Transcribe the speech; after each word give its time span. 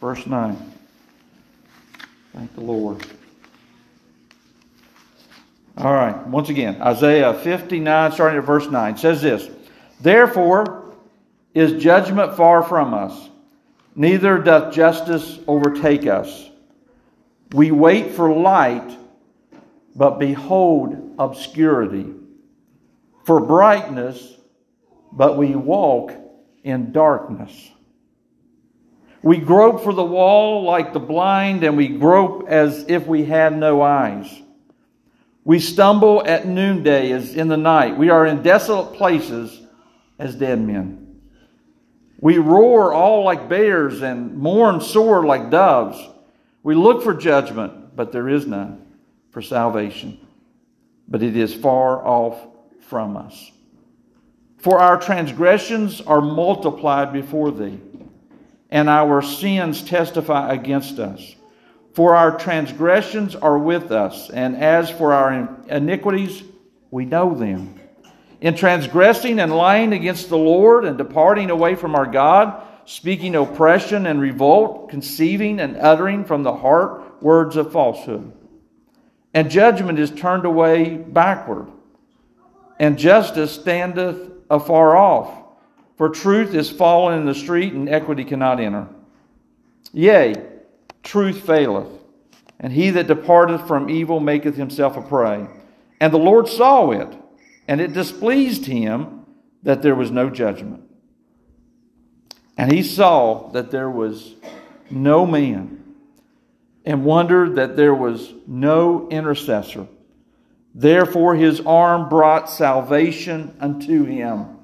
verse 0.00 0.26
9. 0.26 0.72
Thank 2.32 2.54
the 2.54 2.60
Lord. 2.60 3.04
All 5.78 5.92
right, 5.92 6.26
once 6.26 6.48
again, 6.48 6.80
Isaiah 6.80 7.34
59, 7.34 8.12
starting 8.12 8.38
at 8.38 8.44
verse 8.44 8.66
9, 8.66 8.96
says 8.96 9.20
this 9.20 9.48
Therefore 10.00 10.94
is 11.54 11.82
judgment 11.82 12.36
far 12.36 12.62
from 12.62 12.94
us, 12.94 13.28
neither 13.94 14.38
doth 14.38 14.74
justice 14.74 15.38
overtake 15.46 16.06
us. 16.06 16.50
We 17.52 17.70
wait 17.70 18.12
for 18.12 18.32
light, 18.32 18.96
but 19.94 20.18
behold 20.18 21.14
obscurity, 21.18 22.12
for 23.24 23.40
brightness, 23.40 24.34
but 25.12 25.36
we 25.36 25.54
walk 25.54 26.12
in 26.64 26.92
darkness. 26.92 27.70
We 29.22 29.38
grope 29.38 29.82
for 29.82 29.92
the 29.92 30.04
wall 30.04 30.64
like 30.64 30.92
the 30.92 31.00
blind, 31.00 31.64
and 31.64 31.76
we 31.76 31.88
grope 31.88 32.48
as 32.48 32.84
if 32.88 33.06
we 33.06 33.24
had 33.24 33.56
no 33.56 33.82
eyes. 33.82 34.42
We 35.44 35.60
stumble 35.60 36.26
at 36.26 36.46
noonday 36.46 37.12
as 37.12 37.34
in 37.34 37.48
the 37.48 37.56
night. 37.56 37.96
We 37.96 38.10
are 38.10 38.26
in 38.26 38.42
desolate 38.42 38.96
places 38.96 39.60
as 40.18 40.34
dead 40.34 40.60
men. 40.60 41.20
We 42.20 42.38
roar 42.38 42.92
all 42.92 43.24
like 43.24 43.48
bears 43.48 44.02
and 44.02 44.36
mourn 44.36 44.80
sore 44.80 45.24
like 45.24 45.50
doves. 45.50 45.98
We 46.62 46.74
look 46.74 47.02
for 47.02 47.14
judgment, 47.14 47.94
but 47.94 48.10
there 48.10 48.28
is 48.28 48.46
none, 48.46 48.86
for 49.30 49.40
salvation. 49.40 50.18
But 51.06 51.22
it 51.22 51.36
is 51.36 51.54
far 51.54 52.04
off 52.04 52.38
from 52.80 53.16
us. 53.16 53.52
For 54.58 54.80
our 54.80 54.98
transgressions 54.98 56.00
are 56.00 56.20
multiplied 56.20 57.12
before 57.12 57.52
thee 57.52 57.80
and 58.70 58.88
our 58.88 59.22
sins 59.22 59.82
testify 59.82 60.52
against 60.52 60.98
us. 60.98 61.34
For 61.94 62.14
our 62.14 62.36
transgressions 62.36 63.34
are 63.34 63.58
with 63.58 63.90
us, 63.90 64.28
and 64.28 64.56
as 64.56 64.90
for 64.90 65.14
our 65.14 65.58
iniquities, 65.68 66.42
we 66.90 67.06
know 67.06 67.34
them. 67.34 67.80
In 68.40 68.54
transgressing 68.54 69.40
and 69.40 69.56
lying 69.56 69.92
against 69.94 70.28
the 70.28 70.36
Lord 70.36 70.84
and 70.84 70.98
departing 70.98 71.50
away 71.50 71.74
from 71.74 71.94
our 71.94 72.04
God, 72.04 72.62
speaking 72.84 73.34
oppression 73.34 74.06
and 74.06 74.20
revolt, 74.20 74.90
conceiving 74.90 75.58
and 75.58 75.76
uttering 75.76 76.24
from 76.24 76.42
the 76.42 76.54
heart 76.54 77.22
words 77.22 77.56
of 77.56 77.72
falsehood. 77.72 78.32
And 79.32 79.50
judgment 79.50 79.98
is 79.98 80.10
turned 80.10 80.44
away 80.44 80.96
backward, 80.96 81.68
and 82.78 82.98
justice 82.98 83.52
standeth 83.52 84.30
afar 84.50 84.96
off. 84.96 85.45
For 85.96 86.10
truth 86.10 86.54
is 86.54 86.70
fallen 86.70 87.18
in 87.18 87.26
the 87.26 87.34
street, 87.34 87.72
and 87.72 87.88
equity 87.88 88.24
cannot 88.24 88.60
enter. 88.60 88.86
Yea, 89.92 90.34
truth 91.02 91.46
faileth, 91.46 91.88
and 92.60 92.72
he 92.72 92.90
that 92.90 93.06
departeth 93.06 93.66
from 93.66 93.88
evil 93.88 94.20
maketh 94.20 94.56
himself 94.56 94.96
a 94.96 95.02
prey. 95.02 95.46
And 96.00 96.12
the 96.12 96.18
Lord 96.18 96.48
saw 96.48 96.90
it, 96.90 97.08
and 97.66 97.80
it 97.80 97.94
displeased 97.94 98.66
him 98.66 99.24
that 99.62 99.82
there 99.82 99.94
was 99.94 100.10
no 100.10 100.28
judgment. 100.28 100.82
And 102.58 102.70
he 102.70 102.82
saw 102.82 103.48
that 103.50 103.70
there 103.70 103.90
was 103.90 104.34
no 104.90 105.26
man, 105.26 105.82
and 106.84 107.04
wondered 107.04 107.56
that 107.56 107.76
there 107.76 107.94
was 107.94 108.34
no 108.46 109.08
intercessor. 109.08 109.86
Therefore 110.74 111.36
his 111.36 111.60
arm 111.62 112.10
brought 112.10 112.50
salvation 112.50 113.56
unto 113.60 114.04
him 114.04 114.55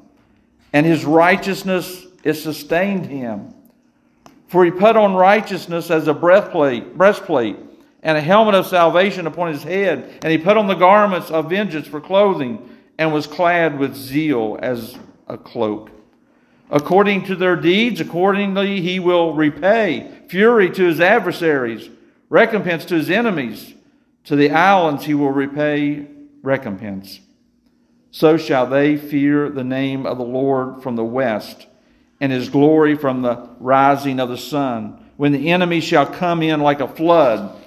and 0.72 0.86
his 0.86 1.04
righteousness 1.04 2.06
is 2.24 2.42
sustained 2.42 3.06
him. 3.06 3.54
For 4.48 4.64
he 4.64 4.70
put 4.70 4.96
on 4.96 5.14
righteousness 5.14 5.90
as 5.90 6.08
a 6.08 6.14
breastplate, 6.14 6.96
breastplate 6.96 7.56
and 8.02 8.18
a 8.18 8.20
helmet 8.20 8.54
of 8.54 8.66
salvation 8.66 9.26
upon 9.26 9.52
his 9.52 9.62
head, 9.62 10.18
and 10.22 10.32
he 10.32 10.38
put 10.38 10.56
on 10.56 10.66
the 10.66 10.74
garments 10.74 11.30
of 11.30 11.48
vengeance 11.48 11.86
for 11.86 12.00
clothing, 12.00 12.68
and 12.98 13.12
was 13.12 13.26
clad 13.26 13.78
with 13.78 13.94
zeal 13.94 14.58
as 14.60 14.98
a 15.28 15.38
cloak. 15.38 15.90
According 16.70 17.24
to 17.24 17.36
their 17.36 17.56
deeds, 17.56 18.00
accordingly 18.00 18.80
he 18.80 18.98
will 18.98 19.34
repay 19.34 20.10
fury 20.28 20.70
to 20.70 20.84
his 20.84 21.00
adversaries, 21.00 21.88
recompense 22.28 22.84
to 22.86 22.94
his 22.94 23.10
enemies. 23.10 23.74
To 24.24 24.36
the 24.36 24.50
islands 24.50 25.04
he 25.04 25.14
will 25.14 25.32
repay 25.32 26.06
recompense 26.42 27.20
so 28.12 28.36
shall 28.36 28.66
they 28.66 28.98
fear 28.98 29.48
the 29.48 29.64
name 29.64 30.04
of 30.04 30.18
the 30.18 30.24
Lord 30.24 30.82
from 30.82 30.96
the 30.96 31.04
west, 31.04 31.66
and 32.20 32.30
his 32.30 32.50
glory 32.50 32.94
from 32.94 33.22
the 33.22 33.48
rising 33.58 34.20
of 34.20 34.28
the 34.28 34.36
sun. 34.36 35.10
When 35.16 35.32
the 35.32 35.50
enemy 35.50 35.80
shall 35.80 36.06
come 36.06 36.42
in 36.42 36.60
like 36.60 36.80
a 36.80 36.86
flood, 36.86 37.58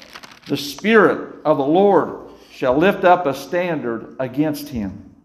the 0.48 0.56
Spirit 0.56 1.42
of 1.44 1.58
the 1.58 1.66
Lord 1.66 2.30
shall 2.52 2.78
lift 2.78 3.04
up 3.04 3.26
a 3.26 3.34
standard 3.34 4.16
against 4.20 4.70
him. 4.70 5.16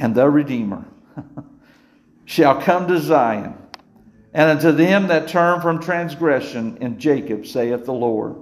And 0.00 0.16
the 0.16 0.28
Redeemer 0.28 0.84
shall 2.24 2.60
come 2.60 2.88
to 2.88 2.98
Zion, 2.98 3.54
and 4.34 4.50
unto 4.50 4.72
them 4.72 5.06
that 5.06 5.28
turn 5.28 5.60
from 5.60 5.80
transgression 5.80 6.78
in 6.78 6.98
Jacob, 6.98 7.46
saith 7.46 7.84
the 7.84 7.92
Lord. 7.92 8.36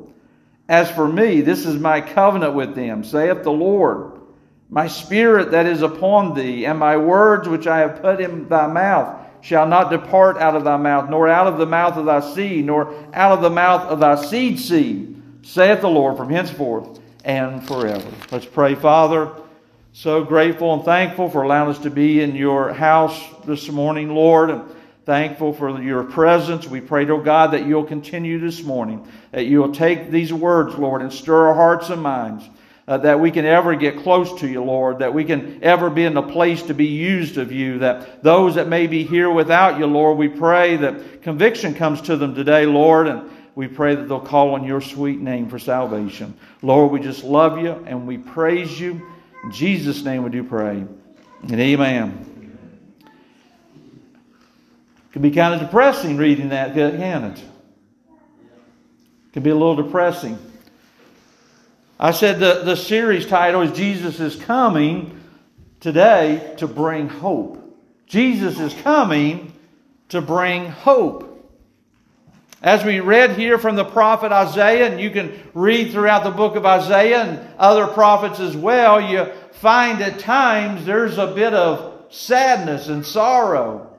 As 0.71 0.91
for 0.91 1.07
me, 1.07 1.43
this 1.43 1.67
is 1.67 1.79
my 1.79 2.01
covenant 2.01 2.55
with 2.55 2.75
them, 2.75 3.05
saith 3.05 3.43
the 3.43 3.53
Lord. 3.53 4.18
My 4.71 4.87
spirit 4.87 5.53
that 5.53 5.67
is 5.67 5.83
upon 5.83 6.35
thee, 6.35 6.67
and 6.67 6.79
my 6.79 6.97
words 6.97 7.49
which 7.49 7.67
I 7.67 7.79
have 7.79 8.03
put 8.03 8.21
in 8.21 8.49
thy 8.49 8.67
mouth, 8.67 9.27
shall 9.41 9.67
not 9.67 9.91
depart 9.91 10.37
out 10.37 10.57
of 10.57 10.65
thy 10.65 10.77
mouth, 10.77 11.09
nor 11.09 11.29
out 11.29 11.47
of 11.47 11.59
the 11.59 11.67
mouth 11.67 11.97
of 11.97 12.07
thy 12.07 12.21
seed, 12.21 12.67
nor 12.67 12.93
out 13.15 13.33
of 13.33 13.41
the 13.41 13.51
mouth 13.51 13.83
of 13.83 14.01
thy 14.01 14.17
seed 14.17 14.59
seed, 14.59 15.23
saith 15.43 15.81
the 15.81 15.89
Lord, 15.89 16.17
from 16.17 16.29
henceforth 16.29 17.01
and 17.25 17.67
forever. 17.67 18.11
Let's 18.31 18.47
pray, 18.47 18.75
Father. 18.75 19.33
So 19.95 20.23
grateful 20.23 20.75
and 20.75 20.85
thankful 20.85 21.31
for 21.31 21.43
allowing 21.43 21.71
us 21.71 21.79
to 21.81 21.91
be 21.91 22.21
in 22.21 22.37
your 22.37 22.73
house 22.73 23.19
this 23.47 23.69
morning, 23.71 24.11
Lord. 24.11 24.51
And 24.51 24.63
thankful 25.07 25.55
for 25.55 25.81
your 25.81 26.05
presence. 26.05 26.67
We 26.67 26.83
pray, 26.83 27.07
to 27.07 27.23
God, 27.23 27.53
that 27.53 27.65
you'll 27.65 27.85
continue 27.85 28.39
this 28.39 28.63
morning, 28.63 29.09
that 29.31 29.47
you'll 29.47 29.73
take 29.73 30.11
these 30.11 30.35
words, 30.35 30.75
Lord, 30.77 31.01
and 31.01 31.11
stir 31.11 31.49
our 31.49 31.55
hearts 31.55 31.89
and 31.89 32.03
minds 32.03 32.47
uh, 32.89 32.97
that 32.97 33.21
we 33.21 33.31
can 33.31 33.45
ever 33.45 33.77
get 33.77 33.99
close 33.99 34.41
to 34.41 34.49
you, 34.49 34.65
Lord, 34.65 35.01
that 35.01 35.13
we 35.13 35.23
can 35.23 35.63
ever 35.63 35.91
be 35.91 36.05
in 36.05 36.17
a 36.17 36.23
place 36.23 36.63
to 36.63 36.75
be 36.75 36.87
used 36.87 37.37
of 37.37 37.53
you, 37.53 37.81
that 37.81 38.23
those 38.23 38.55
that 38.55 38.67
may 38.67 38.87
be 38.87 39.05
here 39.05 39.31
without 39.31 39.79
you, 39.79 39.85
Lord, 39.85 40.17
we 40.17 40.29
pray 40.29 40.77
that 40.77 41.21
conviction 41.21 41.75
comes 41.75 42.01
to 42.03 42.17
them 42.17 42.35
today, 42.35 42.65
Lord, 42.65 43.07
and 43.07 43.31
we 43.55 43.69
pray 43.69 43.95
that 43.95 44.09
they'll 44.09 44.19
call 44.19 44.55
on 44.55 44.65
your 44.65 44.81
sweet 44.81 45.21
name 45.21 45.51
for 45.51 45.59
salvation. 45.59 46.35
Lord, 46.63 46.91
we 46.91 47.01
just 47.01 47.25
love 47.25 47.61
you 47.61 47.73
and 47.73 48.07
we 48.07 48.17
praise 48.17 48.81
you. 48.81 49.07
In 49.45 49.53
Jesus' 49.53 50.03
name 50.03 50.25
we 50.25 50.31
do 50.31 50.43
pray. 50.43 50.83
And 51.43 51.61
amen. 51.61 52.55
It 53.05 55.13
can 55.13 55.21
be 55.21 55.31
kind 55.31 55.53
of 55.53 55.61
depressing 55.61 56.17
reading 56.17 56.49
that, 56.51 56.73
can 56.73 57.25
it? 57.25 57.39
It 57.39 57.45
can 59.35 59.43
be 59.43 59.51
a 59.51 59.55
little 59.55 59.77
depressing. 59.77 60.39
I 62.01 62.13
said 62.13 62.39
the, 62.39 62.63
the 62.63 62.77
series 62.77 63.27
title 63.27 63.63
is 63.63 63.77
Jesus 63.77 64.21
is 64.21 64.37
Coming 64.37 65.21
today 65.81 66.55
to 66.59 66.69
bring 66.69 67.09
hope. 67.09 67.65
Jesus 68.07 68.61
is 68.61 68.73
coming 68.83 69.53
to 70.11 70.21
bring 70.21 70.67
hope. 70.67 71.25
As 72.63 72.85
we 72.85 73.01
read 73.01 73.33
here 73.33 73.59
from 73.59 73.75
the 73.75 73.85
prophet 73.85 74.31
Isaiah, 74.31 74.91
and 74.91 75.01
you 75.01 75.11
can 75.11 75.43
read 75.55 75.91
throughout 75.91 76.23
the 76.23 76.31
book 76.31 76.55
of 76.55 76.65
Isaiah 76.65 77.23
and 77.23 77.55
other 77.59 77.89
prophets 77.89 78.39
as 78.39 78.57
well, 78.57 79.01
you 79.01 79.27
find 79.55 80.01
at 80.01 80.21
times 80.21 80.87
there's 80.87 81.19
a 81.19 81.27
bit 81.27 81.53
of 81.53 82.13
sadness 82.15 82.89
and 82.89 83.05
sorrow. 83.05 83.93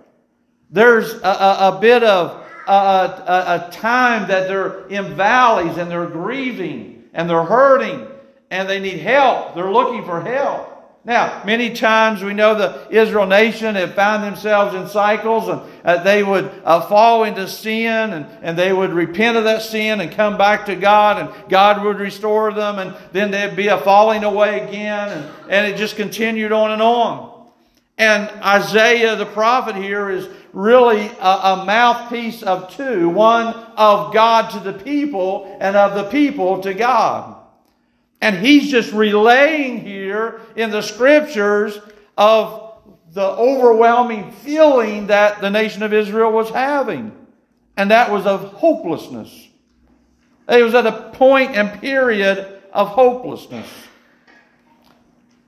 There's 0.69 1.13
a, 1.13 1.27
a, 1.27 1.77
a 1.77 1.79
bit 1.81 2.03
of 2.03 2.45
a, 2.66 2.71
a, 2.71 3.69
time 3.71 4.29
that 4.29 4.47
they're 4.47 4.87
in 4.87 5.16
valleys 5.16 5.78
and 5.78 5.91
they're 5.91 6.07
grieving 6.07 6.98
and 7.19 7.29
they're 7.29 7.43
hurting 7.43 8.07
and 8.49 8.69
they 8.69 8.79
need 8.79 8.99
help. 8.99 9.53
They're 9.53 9.69
looking 9.69 10.05
for 10.05 10.21
help. 10.21 10.67
Now, 11.03 11.43
many 11.43 11.73
times 11.73 12.23
we 12.23 12.33
know 12.33 12.55
the 12.55 12.87
Israel 12.89 13.25
nation 13.25 13.75
have 13.75 13.93
found 13.93 14.23
themselves 14.23 14.73
in 14.73 14.87
cycles 14.87 15.49
and 15.49 15.61
uh, 15.83 16.01
they 16.01 16.23
would 16.23 16.49
uh, 16.63 16.79
fall 16.87 17.25
into 17.25 17.45
sin 17.49 18.13
and, 18.13 18.25
and 18.41 18.57
they 18.57 18.71
would 18.71 18.91
repent 18.91 19.35
of 19.35 19.43
that 19.43 19.63
sin 19.63 19.99
and 19.99 20.13
come 20.13 20.37
back 20.37 20.67
to 20.67 20.77
God 20.77 21.19
and 21.19 21.49
God 21.49 21.83
would 21.83 21.99
restore 21.99 22.53
them 22.53 22.79
and 22.79 22.95
then 23.11 23.31
there'd 23.31 23.57
be 23.57 23.67
a 23.67 23.79
falling 23.79 24.23
away 24.23 24.61
again 24.61 25.09
and, 25.09 25.29
and 25.49 25.67
it 25.67 25.75
just 25.75 25.97
continued 25.97 26.53
on 26.53 26.71
and 26.71 26.81
on. 26.81 27.49
And 27.97 28.29
Isaiah 28.41 29.17
the 29.17 29.25
prophet 29.25 29.75
here 29.75 30.09
is 30.09 30.25
really 30.53 31.07
a, 31.19 31.28
a, 31.28 31.66
mouthpiece 31.66 32.43
of 32.43 32.75
two 32.75 33.09
one 33.09 33.47
of 33.78 34.13
God 34.13 34.49
to 34.51 34.59
the 34.59 34.78
people, 34.78 35.57
and 35.59 35.75
of 35.75 35.96
the 35.96 36.09
people 36.09 36.61
to 36.61 36.73
God. 36.73 37.35
And 38.22 38.35
he's 38.35 38.69
just 38.69 38.91
relaying 38.91 39.81
here 39.81 40.41
in 40.55 40.72
the 40.72 40.81
scriptures 40.81 41.79
of 42.17 42.73
the 43.13 43.25
overwhelming 43.25 44.31
feeling 44.31 45.07
that 45.07 45.41
the 45.41 45.49
nation 45.49 45.84
of 45.84 45.93
Israel 45.93 46.31
was 46.31 46.49
having. 46.49 47.16
and 47.78 47.91
that 47.91 48.11
was 48.11 48.25
of 48.25 48.52
hopelessness. 48.53 49.47
It 50.49 50.61
was 50.63 50.75
at 50.75 50.85
a 50.85 51.11
point 51.13 51.55
and 51.55 51.79
period 51.79 52.61
of 52.73 52.90
hopelessness. 52.90 53.67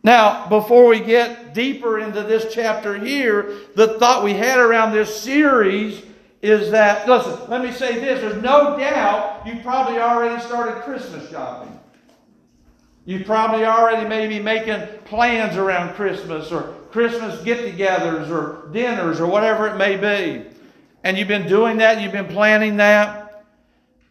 Now, 0.04 0.48
before 0.50 0.88
we 0.88 1.00
get 1.00 1.54
deeper 1.54 2.00
into 2.00 2.24
this 2.24 2.52
chapter 2.54 2.98
here, 2.98 3.56
the 3.76 4.00
thought 4.00 4.24
we 4.24 4.34
had 4.34 4.60
around 4.60 4.94
this 4.94 5.16
series 5.16 6.02
is 6.42 6.72
that, 6.72 7.08
listen, 7.08 7.38
let 7.50 7.64
me 7.64 7.72
say 7.72 8.00
this. 8.00 8.22
There's 8.22 8.42
no 8.42 8.78
doubt 8.78 9.46
you 9.46 9.60
probably 9.62 10.00
already 10.00 10.42
started 10.42 10.84
Christmas 10.84 11.30
shopping. 11.30 11.80
You 13.06 13.24
probably 13.24 13.66
already 13.66 14.08
maybe 14.08 14.40
making 14.40 14.82
plans 15.06 15.56
around 15.56 15.96
Christmas 15.96 16.52
or 16.52 16.76
Christmas 16.92 17.42
get 17.44 17.60
togethers 17.60 18.30
or 18.30 18.70
dinners 18.72 19.20
or 19.20 19.28
whatever 19.28 19.68
it 19.68 19.78
may 19.78 19.98
be. 19.98 20.46
And 21.04 21.18
you've 21.18 21.28
been 21.28 21.48
doing 21.48 21.78
that, 21.78 22.02
you've 22.02 22.12
been 22.12 22.28
planning 22.28 22.78
that. 22.78 23.46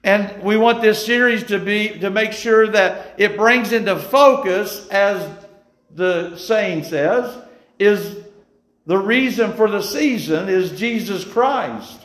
And 0.02 0.42
we 0.42 0.56
want 0.56 0.82
this 0.82 1.04
series 1.04 1.44
to 1.44 1.58
be 1.58 1.98
to 2.00 2.10
make 2.10 2.32
sure 2.32 2.66
that 2.68 3.14
it 3.18 3.36
brings 3.36 3.72
into 3.72 3.96
focus, 3.96 4.88
as 4.88 5.28
the 5.94 6.36
saying 6.36 6.84
says, 6.84 7.42
is 7.78 8.18
the 8.86 8.98
reason 8.98 9.52
for 9.52 9.68
the 9.68 9.82
season 9.82 10.48
is 10.48 10.78
Jesus 10.78 11.24
Christ. 11.24 11.98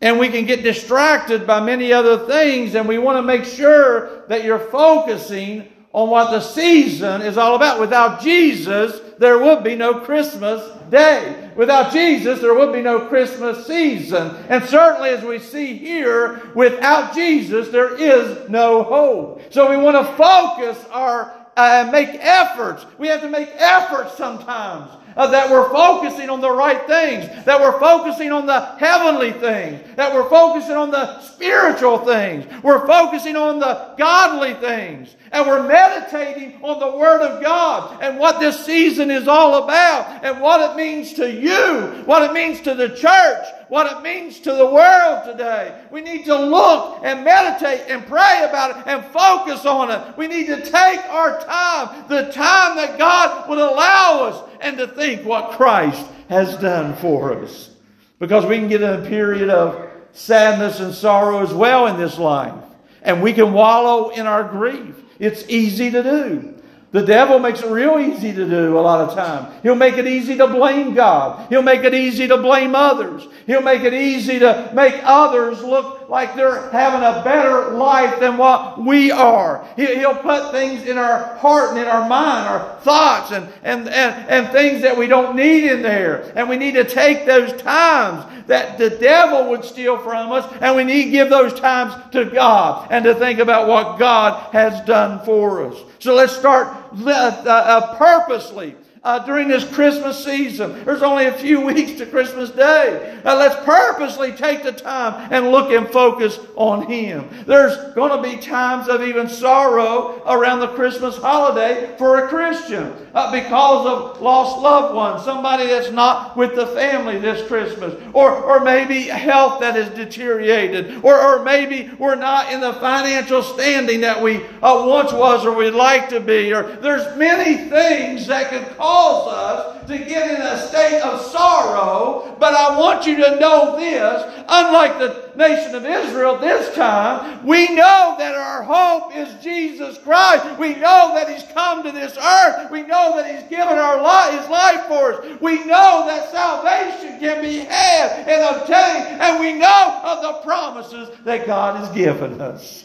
And 0.00 0.18
we 0.18 0.28
can 0.28 0.44
get 0.44 0.62
distracted 0.62 1.46
by 1.46 1.60
many 1.60 1.92
other 1.92 2.26
things, 2.26 2.74
and 2.74 2.86
we 2.86 2.98
want 2.98 3.18
to 3.18 3.22
make 3.22 3.44
sure 3.44 4.26
that 4.28 4.44
you're 4.44 4.58
focusing 4.58 5.68
on 5.92 6.10
what 6.10 6.30
the 6.30 6.40
season 6.40 7.22
is 7.22 7.38
all 7.38 7.56
about. 7.56 7.80
Without 7.80 8.20
Jesus, 8.20 9.00
there 9.18 9.38
would 9.38 9.64
be 9.64 9.74
no 9.74 10.00
Christmas 10.00 10.62
day. 10.90 11.50
Without 11.56 11.90
Jesus, 11.90 12.40
there 12.40 12.54
would 12.54 12.72
be 12.74 12.82
no 12.82 13.08
Christmas 13.08 13.66
season. 13.66 14.36
And 14.50 14.62
certainly, 14.64 15.08
as 15.08 15.24
we 15.24 15.38
see 15.38 15.74
here, 15.78 16.50
without 16.54 17.14
Jesus, 17.14 17.68
there 17.68 17.98
is 17.98 18.50
no 18.50 18.82
hope. 18.82 19.50
So 19.50 19.70
we 19.70 19.78
want 19.78 19.96
to 19.96 20.12
focus 20.14 20.84
our 20.90 21.45
uh, 21.56 21.88
make 21.90 22.10
efforts. 22.20 22.84
We 22.98 23.08
have 23.08 23.22
to 23.22 23.30
make 23.30 23.48
efforts 23.56 24.16
sometimes 24.16 24.90
uh, 25.16 25.26
that 25.28 25.50
we're 25.50 25.70
focusing 25.70 26.28
on 26.28 26.40
the 26.40 26.50
right 26.50 26.86
things, 26.86 27.44
that 27.46 27.58
we're 27.58 27.78
focusing 27.80 28.30
on 28.30 28.46
the 28.46 28.60
heavenly 28.76 29.32
things, 29.32 29.82
that 29.96 30.12
we're 30.12 30.28
focusing 30.28 30.76
on 30.76 30.90
the 30.90 31.20
spiritual 31.20 31.98
things, 31.98 32.44
we're 32.62 32.86
focusing 32.86 33.34
on 33.34 33.58
the 33.58 33.94
godly 33.96 34.54
things, 34.54 35.16
and 35.32 35.46
we're 35.46 35.66
meditating 35.66 36.62
on 36.62 36.78
the 36.78 36.98
Word 36.98 37.22
of 37.22 37.42
God 37.42 38.02
and 38.02 38.18
what 38.18 38.38
this 38.38 38.64
season 38.64 39.10
is 39.10 39.26
all 39.26 39.64
about, 39.64 40.22
and 40.22 40.40
what 40.40 40.70
it 40.70 40.76
means 40.76 41.14
to 41.14 41.30
you, 41.30 42.02
what 42.04 42.22
it 42.22 42.34
means 42.34 42.60
to 42.60 42.74
the 42.74 42.90
church, 42.90 43.46
what 43.68 43.90
it 43.90 44.02
means 44.02 44.38
to 44.40 44.52
the 44.52 44.66
world 44.66 45.24
today. 45.24 45.84
We 45.90 46.00
need 46.00 46.24
to 46.26 46.38
look 46.38 47.00
and 47.02 47.24
meditate 47.24 47.82
and 47.88 48.06
pray 48.06 48.44
about 48.48 48.70
it 48.70 48.86
and 48.86 49.04
focus 49.06 49.66
on 49.66 49.90
it. 49.90 50.16
We 50.16 50.28
need 50.28 50.46
to 50.46 50.60
take 50.60 51.04
our 51.06 51.40
time, 51.40 52.08
the 52.08 52.30
time 52.32 52.76
that 52.76 52.96
God 52.98 53.48
would 53.48 53.58
allow 53.58 54.24
us, 54.24 54.50
and 54.60 54.78
to 54.78 54.86
think 54.86 55.24
what 55.24 55.52
Christ 55.52 56.06
has 56.28 56.56
done 56.58 56.94
for 56.96 57.34
us. 57.42 57.70
Because 58.18 58.46
we 58.46 58.56
can 58.56 58.68
get 58.68 58.82
in 58.82 59.04
a 59.04 59.08
period 59.08 59.50
of 59.50 59.90
sadness 60.12 60.80
and 60.80 60.94
sorrow 60.94 61.42
as 61.42 61.52
well 61.52 61.86
in 61.88 61.96
this 61.96 62.18
life. 62.18 62.54
And 63.02 63.22
we 63.22 63.32
can 63.32 63.52
wallow 63.52 64.10
in 64.10 64.26
our 64.26 64.44
grief. 64.44 64.96
It's 65.18 65.44
easy 65.48 65.90
to 65.90 66.02
do. 66.02 66.55
The 66.96 67.04
devil 67.04 67.38
makes 67.38 67.60
it 67.60 67.70
real 67.70 67.98
easy 67.98 68.32
to 68.32 68.48
do 68.48 68.78
a 68.78 68.80
lot 68.80 69.06
of 69.06 69.14
time. 69.14 69.52
He'll 69.62 69.74
make 69.74 69.98
it 69.98 70.06
easy 70.06 70.34
to 70.38 70.46
blame 70.46 70.94
God. 70.94 71.46
He'll 71.50 71.60
make 71.60 71.84
it 71.84 71.92
easy 71.92 72.26
to 72.26 72.38
blame 72.38 72.74
others. 72.74 73.28
He'll 73.46 73.60
make 73.60 73.82
it 73.82 73.92
easy 73.92 74.38
to 74.38 74.70
make 74.72 74.94
others 75.04 75.62
look 75.62 76.05
like 76.08 76.36
they're 76.36 76.70
having 76.70 77.02
a 77.02 77.22
better 77.24 77.70
life 77.70 78.20
than 78.20 78.36
what 78.36 78.78
we 78.78 79.10
are. 79.10 79.66
He'll 79.76 80.14
put 80.14 80.52
things 80.52 80.86
in 80.86 80.98
our 80.98 81.36
heart 81.36 81.70
and 81.70 81.80
in 81.80 81.86
our 81.86 82.08
mind, 82.08 82.46
our 82.46 82.80
thoughts 82.80 83.32
and, 83.32 83.48
and, 83.64 83.88
and, 83.88 84.28
and 84.28 84.52
things 84.52 84.82
that 84.82 84.96
we 84.96 85.08
don't 85.08 85.34
need 85.34 85.64
in 85.70 85.82
there. 85.82 86.32
And 86.36 86.48
we 86.48 86.56
need 86.56 86.74
to 86.74 86.84
take 86.84 87.26
those 87.26 87.52
times 87.60 88.24
that 88.46 88.78
the 88.78 88.90
devil 88.90 89.50
would 89.50 89.64
steal 89.64 89.98
from 89.98 90.30
us, 90.30 90.50
and 90.60 90.76
we 90.76 90.84
need 90.84 91.06
to 91.06 91.10
give 91.10 91.30
those 91.30 91.58
times 91.58 91.92
to 92.12 92.24
God 92.26 92.86
and 92.90 93.04
to 93.04 93.14
think 93.14 93.40
about 93.40 93.66
what 93.66 93.98
God 93.98 94.52
has 94.52 94.84
done 94.86 95.24
for 95.24 95.66
us. 95.66 95.76
So 95.98 96.14
let's 96.14 96.36
start 96.36 96.68
uh, 97.04 97.10
uh, 97.10 97.96
purposely 97.96 98.76
uh, 99.06 99.20
during 99.20 99.46
this 99.46 99.64
Christmas 99.72 100.22
season. 100.22 100.84
There's 100.84 101.02
only 101.02 101.26
a 101.26 101.32
few 101.32 101.60
weeks 101.64 101.92
to 101.98 102.06
Christmas 102.06 102.50
Day. 102.50 103.20
Uh, 103.24 103.36
let's 103.36 103.54
purposely 103.64 104.32
take 104.32 104.64
the 104.64 104.72
time 104.72 105.28
and 105.30 105.52
look 105.52 105.70
and 105.70 105.88
focus 105.88 106.40
on 106.56 106.86
Him. 106.86 107.28
There's 107.46 107.94
going 107.94 108.20
to 108.20 108.28
be 108.28 108.42
times 108.42 108.88
of 108.88 109.02
even 109.02 109.28
sorrow 109.28 110.22
around 110.26 110.58
the 110.58 110.74
Christmas 110.74 111.16
holiday 111.16 111.94
for 111.96 112.24
a 112.24 112.28
Christian 112.28 112.92
uh, 113.14 113.30
because 113.30 113.86
of 113.86 114.20
lost 114.20 114.60
loved 114.60 114.94
ones, 114.96 115.24
somebody 115.24 115.66
that's 115.66 115.92
not 115.92 116.36
with 116.36 116.56
the 116.56 116.66
family 116.68 117.18
this 117.20 117.46
Christmas, 117.46 117.94
or, 118.12 118.32
or 118.34 118.60
maybe 118.64 119.02
health 119.02 119.60
that 119.60 119.76
is 119.76 119.88
deteriorated, 119.90 121.04
or, 121.04 121.16
or 121.16 121.44
maybe 121.44 121.92
we're 121.98 122.16
not 122.16 122.52
in 122.52 122.60
the 122.60 122.72
financial 122.74 123.40
standing 123.42 124.00
that 124.00 124.20
we 124.20 124.44
uh, 124.62 124.84
once 124.84 125.12
was 125.12 125.46
or 125.46 125.54
we'd 125.54 125.70
like 125.70 126.08
to 126.08 126.18
be, 126.18 126.52
or 126.52 126.64
there's 126.76 127.16
many 127.16 127.70
things 127.70 128.26
that 128.26 128.50
could 128.50 128.76
cause 128.76 128.95
cause 128.96 129.32
us 129.32 129.86
to 129.88 129.98
get 129.98 130.30
in 130.30 130.40
a 130.40 130.58
state 130.68 131.00
of 131.02 131.20
sorrow. 131.20 132.34
But 132.38 132.54
I 132.54 132.78
want 132.78 133.06
you 133.06 133.16
to 133.16 133.38
know 133.38 133.76
this 133.76 134.44
unlike 134.48 134.98
the 134.98 135.32
nation 135.36 135.74
of 135.74 135.84
Israel 135.84 136.38
this 136.38 136.74
time, 136.74 137.46
we 137.46 137.68
know 137.68 138.14
that 138.18 138.34
our 138.34 138.62
hope 138.62 139.14
is 139.14 139.42
Jesus 139.42 139.98
Christ. 139.98 140.58
We 140.58 140.74
know 140.74 141.12
that 141.14 141.28
He's 141.28 141.44
come 141.52 141.82
to 141.82 141.92
this 141.92 142.16
earth. 142.16 142.70
We 142.70 142.82
know 142.82 143.16
that 143.16 143.30
He's 143.30 143.48
given 143.50 143.78
our 143.78 144.00
life, 144.00 144.40
His 144.40 144.48
life 144.48 144.86
for 144.86 145.12
us. 145.14 145.40
We 145.40 145.58
know 145.64 146.04
that 146.06 146.30
salvation 146.30 147.20
can 147.20 147.42
be 147.42 147.58
had 147.58 148.26
and 148.26 148.56
obtained, 148.56 149.20
and 149.20 149.40
we 149.40 149.52
know 149.52 150.00
of 150.04 150.22
the 150.22 150.32
promises 150.42 151.10
that 151.24 151.46
God 151.46 151.76
has 151.76 151.94
given 151.94 152.40
us. 152.40 152.84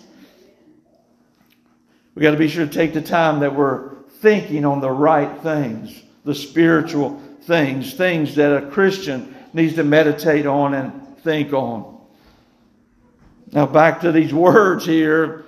We 2.16 2.22
got 2.22 2.32
to 2.32 2.38
be 2.38 2.50
sure 2.50 2.66
to 2.66 2.72
take 2.72 2.94
the 2.94 3.02
time 3.02 3.40
that 3.40 3.56
we're 3.56 3.91
thinking 4.22 4.66
on 4.66 4.80
the 4.80 4.92
right 4.92 5.42
things, 5.42 6.04
the 6.24 6.36
spiritual 6.36 7.22
things, 7.42 7.94
things 7.94 8.36
that 8.36 8.64
a 8.64 8.70
Christian 8.70 9.36
needs 9.54 9.76
to 9.76 9.84
meditate 9.84 10.46
on 10.46 10.74
and 10.74 11.18
think 11.20 11.52
on. 11.54 12.00
Now, 13.52 13.66
back 13.66 14.02
to 14.02 14.12
these 14.12 14.34
words 14.34 14.86
here. 14.86 15.46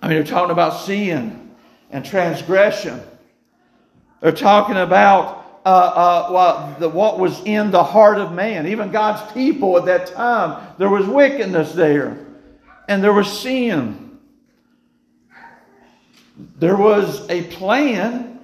I 0.00 0.08
mean, 0.08 0.16
they're 0.16 0.24
talking 0.24 0.52
about 0.52 0.80
sin 0.80 1.50
and 1.90 2.04
transgression. 2.04 3.00
They're 4.20 4.32
talking 4.32 4.76
about 4.76 5.60
uh, 5.66 5.68
uh, 5.68 6.30
what, 6.30 6.80
the, 6.80 6.88
what 6.88 7.18
was 7.18 7.38
in 7.44 7.70
the 7.70 7.84
heart 7.84 8.18
of 8.18 8.32
man. 8.32 8.66
Even 8.66 8.90
God's 8.90 9.30
people 9.32 9.76
at 9.76 9.84
that 9.86 10.06
time, 10.06 10.74
there 10.78 10.88
was 10.88 11.06
wickedness 11.06 11.72
there, 11.72 12.26
and 12.88 13.04
there 13.04 13.12
was 13.12 13.40
sin. 13.40 14.09
There 16.58 16.76
was 16.76 17.28
a 17.28 17.44
plan 17.44 18.40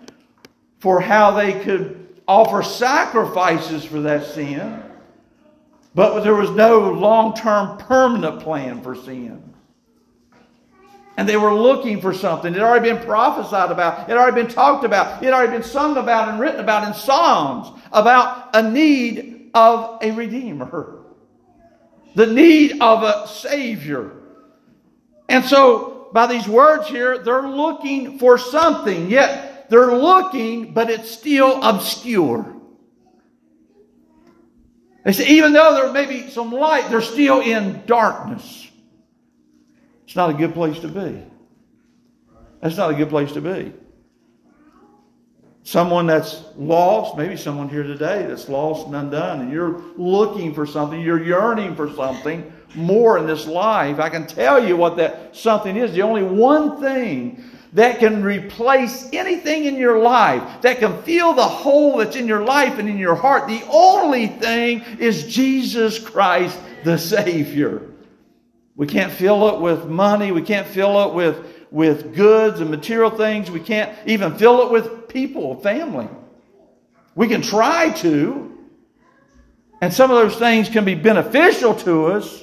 for 0.79 1.01
how 1.01 1.33
they 1.33 1.61
could 1.61 2.21
offer 2.29 2.63
sacrifices 2.63 3.85
for 3.85 4.01
that 4.03 4.27
sin, 4.27 4.83
but 5.95 6.21
there 6.21 6.35
was 6.35 6.51
no 6.51 6.93
long 6.93 7.35
term 7.35 7.79
permanent 7.79 8.41
plan 8.41 8.83
for 8.83 8.95
sin. 8.95 9.43
And 11.17 11.27
they 11.27 11.39
were 11.39 11.55
looking 11.55 12.03
for 12.03 12.13
something. 12.13 12.53
It 12.53 12.59
had 12.59 12.67
already 12.67 12.93
been 12.93 13.03
prophesied 13.05 13.71
about. 13.71 14.01
It 14.01 14.09
had 14.11 14.19
already 14.19 14.43
been 14.43 14.53
talked 14.53 14.85
about. 14.85 15.23
It 15.23 15.27
had 15.27 15.35
already 15.35 15.53
been 15.53 15.63
sung 15.63 15.97
about 15.97 16.29
and 16.29 16.39
written 16.39 16.61
about 16.61 16.87
in 16.87 16.93
Psalms 16.93 17.69
about 17.91 18.51
a 18.55 18.71
need 18.71 19.51
of 19.55 19.99
a 20.03 20.11
Redeemer, 20.11 20.99
the 22.15 22.27
need 22.27 22.83
of 22.83 23.03
a 23.03 23.27
Savior. 23.27 24.13
And 25.31 25.43
so 25.43 25.96
by 26.17 26.27
these 26.27 26.49
words 26.49 26.89
here, 26.89 27.19
they're 27.19 27.47
looking 27.47 28.19
for 28.19 28.39
something, 28.39 29.11
yet 29.11 29.69
they're 29.69 29.95
looking, 29.95 30.73
but 30.73 30.89
it's 30.89 31.11
still 31.11 31.63
obscure. 31.63 32.57
They 35.05 35.13
say, 35.13 35.29
even 35.29 35.53
though 35.53 35.75
there 35.75 35.93
may 35.93 36.07
be 36.07 36.31
some 36.31 36.53
light, 36.53 36.89
they're 36.89 37.03
still 37.03 37.43
in 37.43 37.83
darkness. 37.85 38.67
It's 40.07 40.17
not 40.17 40.31
a 40.31 40.33
good 40.33 40.55
place 40.55 40.79
to 40.79 40.89
be. 40.89 41.23
That's 42.63 42.79
not 42.79 42.93
a 42.93 42.95
good 42.95 43.11
place 43.11 43.33
to 43.33 43.43
be. 43.43 43.75
Someone 45.65 46.07
that's 46.07 46.43
lost, 46.57 47.19
maybe 47.19 47.37
someone 47.37 47.69
here 47.69 47.83
today 47.83 48.25
that's 48.27 48.49
lost 48.49 48.87
and 48.87 48.97
undone, 48.97 49.43
and 49.43 49.53
you're 49.53 49.83
looking 49.99 50.55
for 50.55 50.65
something, 50.65 50.99
you're 50.99 51.23
yearning 51.23 51.77
for 51.77 51.93
something, 51.93 52.51
more 52.77 53.19
in 53.19 53.27
this 53.27 53.47
life. 53.47 53.99
I 53.99 54.09
can 54.09 54.27
tell 54.27 54.65
you 54.67 54.77
what 54.77 54.97
that 54.97 55.35
something 55.35 55.77
is. 55.77 55.93
The 55.93 56.03
only 56.03 56.23
one 56.23 56.81
thing 56.81 57.43
that 57.73 57.99
can 57.99 58.23
replace 58.23 59.09
anything 59.13 59.65
in 59.65 59.77
your 59.77 59.99
life, 59.99 60.63
that 60.63 60.79
can 60.79 61.03
fill 61.03 61.35
the 61.35 61.45
hole 61.45 61.99
that's 61.99 62.17
in 62.17 62.27
your 62.27 62.43
life 62.43 62.79
and 62.79 62.89
in 62.89 62.97
your 62.99 63.15
heart. 63.15 63.49
The 63.49 63.63
only 63.69 64.29
thing 64.29 64.83
is 64.99 65.27
Jesus 65.27 65.99
Christ, 65.99 66.59
the 66.85 66.97
Savior. 66.97 67.83
We 68.77 68.87
can't 68.87 69.13
fill 69.13 69.49
it 69.51 69.61
with 69.61 69.87
money. 69.87 70.33
We 70.33 70.43
can't 70.43 70.67
fill 70.67 71.09
it 71.09 71.15
with, 71.15 71.45
with 71.71 72.15
goods 72.15 72.61
and 72.61 72.71
material 72.71 73.11
things. 73.11 73.51
We 73.51 73.61
can't 73.61 73.95
even 74.07 74.37
fill 74.37 74.63
it 74.63 74.71
with 74.71 75.09
people, 75.09 75.57
family. 75.61 76.09
We 77.15 77.29
can 77.29 77.43
try 77.43 77.91
to. 77.91 78.59
And 79.81 79.93
some 79.93 80.11
of 80.11 80.17
those 80.17 80.39
things 80.39 80.69
can 80.69 80.85
be 80.85 80.95
beneficial 80.95 81.75
to 81.75 82.07
us. 82.07 82.43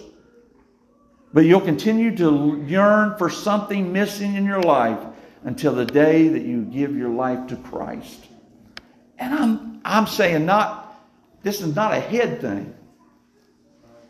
But 1.33 1.45
you'll 1.45 1.61
continue 1.61 2.15
to 2.17 2.63
yearn 2.67 3.17
for 3.17 3.29
something 3.29 3.91
missing 3.91 4.35
in 4.35 4.45
your 4.45 4.61
life 4.61 4.99
until 5.43 5.73
the 5.73 5.85
day 5.85 6.27
that 6.27 6.43
you 6.43 6.61
give 6.61 6.95
your 6.95 7.09
life 7.09 7.47
to 7.47 7.55
Christ. 7.55 8.27
And 9.17 9.33
I'm, 9.33 9.81
I'm 9.83 10.07
saying 10.07 10.45
not, 10.45 11.03
this 11.41 11.61
is 11.61 11.75
not 11.75 11.93
a 11.93 11.99
head 11.99 12.39
thing. 12.39 12.73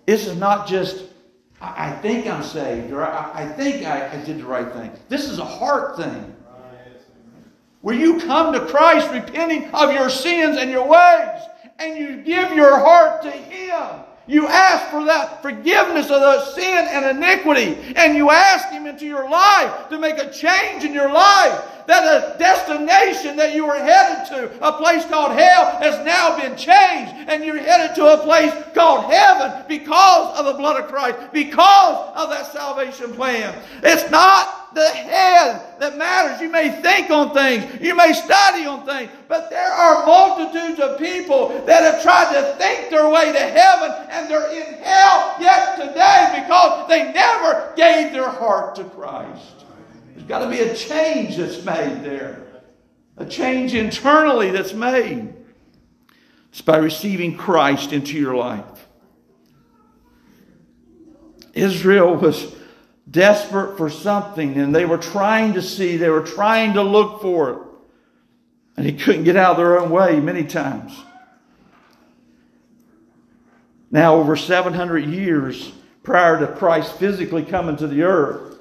This 0.05 0.27
is 0.27 0.35
not 0.37 0.67
just, 0.67 1.05
I, 1.61 1.91
think 1.91 2.27
I'm 2.27 2.43
saved 2.43 2.91
or 2.91 3.05
I, 3.05 3.31
I 3.33 3.47
think 3.47 3.85
I 3.85 4.21
did 4.23 4.39
the 4.39 4.45
right 4.45 4.71
thing. 4.73 4.91
This 5.07 5.29
is 5.29 5.39
a 5.39 5.45
heart 5.45 5.95
thing. 5.95 6.35
Where 7.81 7.95
you 7.95 8.19
come 8.19 8.53
to 8.53 8.65
Christ 8.65 9.11
repenting 9.11 9.69
of 9.73 9.93
your 9.93 10.09
sins 10.09 10.57
and 10.57 10.71
your 10.71 10.87
ways, 10.87 11.41
and 11.79 11.97
you 11.97 12.21
give 12.21 12.53
your 12.53 12.79
heart 12.79 13.21
to 13.23 13.31
Him. 13.31 14.05
You 14.25 14.47
ask 14.47 14.89
for 14.89 15.03
that 15.05 15.41
forgiveness 15.41 16.09
of 16.09 16.21
the 16.21 16.45
sin 16.51 16.87
and 16.89 17.17
iniquity, 17.17 17.93
and 17.97 18.15
you 18.15 18.29
ask 18.29 18.69
Him 18.69 18.87
into 18.87 19.05
your 19.05 19.29
life 19.29 19.89
to 19.89 19.99
make 19.99 20.17
a 20.17 20.29
change 20.29 20.85
in 20.85 20.93
your 20.93 21.11
life. 21.11 21.69
That 21.87 22.03
a 22.05 22.37
destination 22.37 23.35
that 23.35 23.53
you 23.53 23.65
were 23.65 23.75
headed 23.75 24.25
to, 24.29 24.65
a 24.65 24.71
place 24.71 25.03
called 25.05 25.33
hell, 25.33 25.77
has 25.79 26.05
now 26.05 26.39
been 26.39 26.55
changed, 26.55 27.13
and 27.27 27.43
you're 27.43 27.59
headed 27.59 27.93
to 27.97 28.13
a 28.13 28.17
place 28.19 28.53
called 28.73 29.11
heaven 29.11 29.65
because 29.67 30.39
of 30.39 30.45
the 30.45 30.53
blood 30.53 30.81
of 30.81 30.89
Christ, 30.89 31.19
because 31.33 32.13
of 32.15 32.29
that 32.29 32.53
salvation 32.53 33.11
plan. 33.11 33.53
It's 33.83 34.09
not 34.09 34.62
the 34.73 34.89
head 34.89 35.79
that 35.79 35.97
matters. 35.97 36.41
You 36.41 36.49
may 36.49 36.69
think 36.81 37.09
on 37.09 37.33
things, 37.33 37.81
you 37.81 37.95
may 37.95 38.13
study 38.13 38.65
on 38.65 38.85
things, 38.85 39.11
but 39.27 39.49
there 39.49 39.71
are 39.71 40.05
multitudes 40.05 40.79
of 40.79 40.97
people 40.97 41.49
that 41.65 41.83
have 41.83 42.01
tried 42.01 42.33
to 42.33 42.55
think 42.57 42.89
their 42.89 43.09
way 43.09 43.31
to 43.31 43.39
heaven 43.39 43.91
and 44.09 44.29
they're 44.29 44.51
in 44.51 44.81
hell 44.83 45.35
yet 45.39 45.77
today 45.77 46.43
because 46.43 46.87
they 46.87 47.11
never 47.11 47.73
gave 47.75 48.11
their 48.13 48.29
heart 48.29 48.75
to 48.75 48.83
Christ. 48.85 49.65
There's 50.13 50.27
got 50.27 50.39
to 50.39 50.49
be 50.49 50.59
a 50.59 50.75
change 50.75 51.37
that's 51.37 51.63
made 51.63 52.03
there, 52.03 52.43
a 53.17 53.25
change 53.25 53.73
internally 53.73 54.51
that's 54.51 54.73
made. 54.73 55.33
It's 56.51 56.61
by 56.61 56.77
receiving 56.77 57.35
Christ 57.35 57.93
into 57.93 58.17
your 58.17 58.35
life. 58.35 58.87
Israel 61.53 62.15
was 62.15 62.55
desperate 63.09 63.77
for 63.77 63.89
something 63.89 64.57
and 64.57 64.73
they 64.73 64.85
were 64.85 64.97
trying 64.97 65.53
to 65.53 65.61
see, 65.61 65.97
they 65.97 66.09
were 66.09 66.21
trying 66.21 66.73
to 66.73 66.83
look 66.83 67.21
for 67.21 67.49
it. 67.51 67.59
And 68.77 68.85
he 68.85 68.93
couldn't 68.93 69.23
get 69.23 69.35
out 69.35 69.51
of 69.51 69.57
their 69.57 69.79
own 69.79 69.89
way 69.89 70.19
many 70.19 70.43
times. 70.43 70.97
Now, 73.91 74.15
over 74.15 74.35
700 74.35 75.05
years 75.05 75.71
prior 76.01 76.39
to 76.39 76.47
Christ 76.47 76.97
physically 76.97 77.43
coming 77.43 77.75
to 77.77 77.87
the 77.87 78.03
earth, 78.03 78.57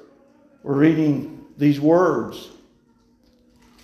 we're 0.61 0.75
reading 0.75 1.45
these 1.57 1.79
words 1.79 2.49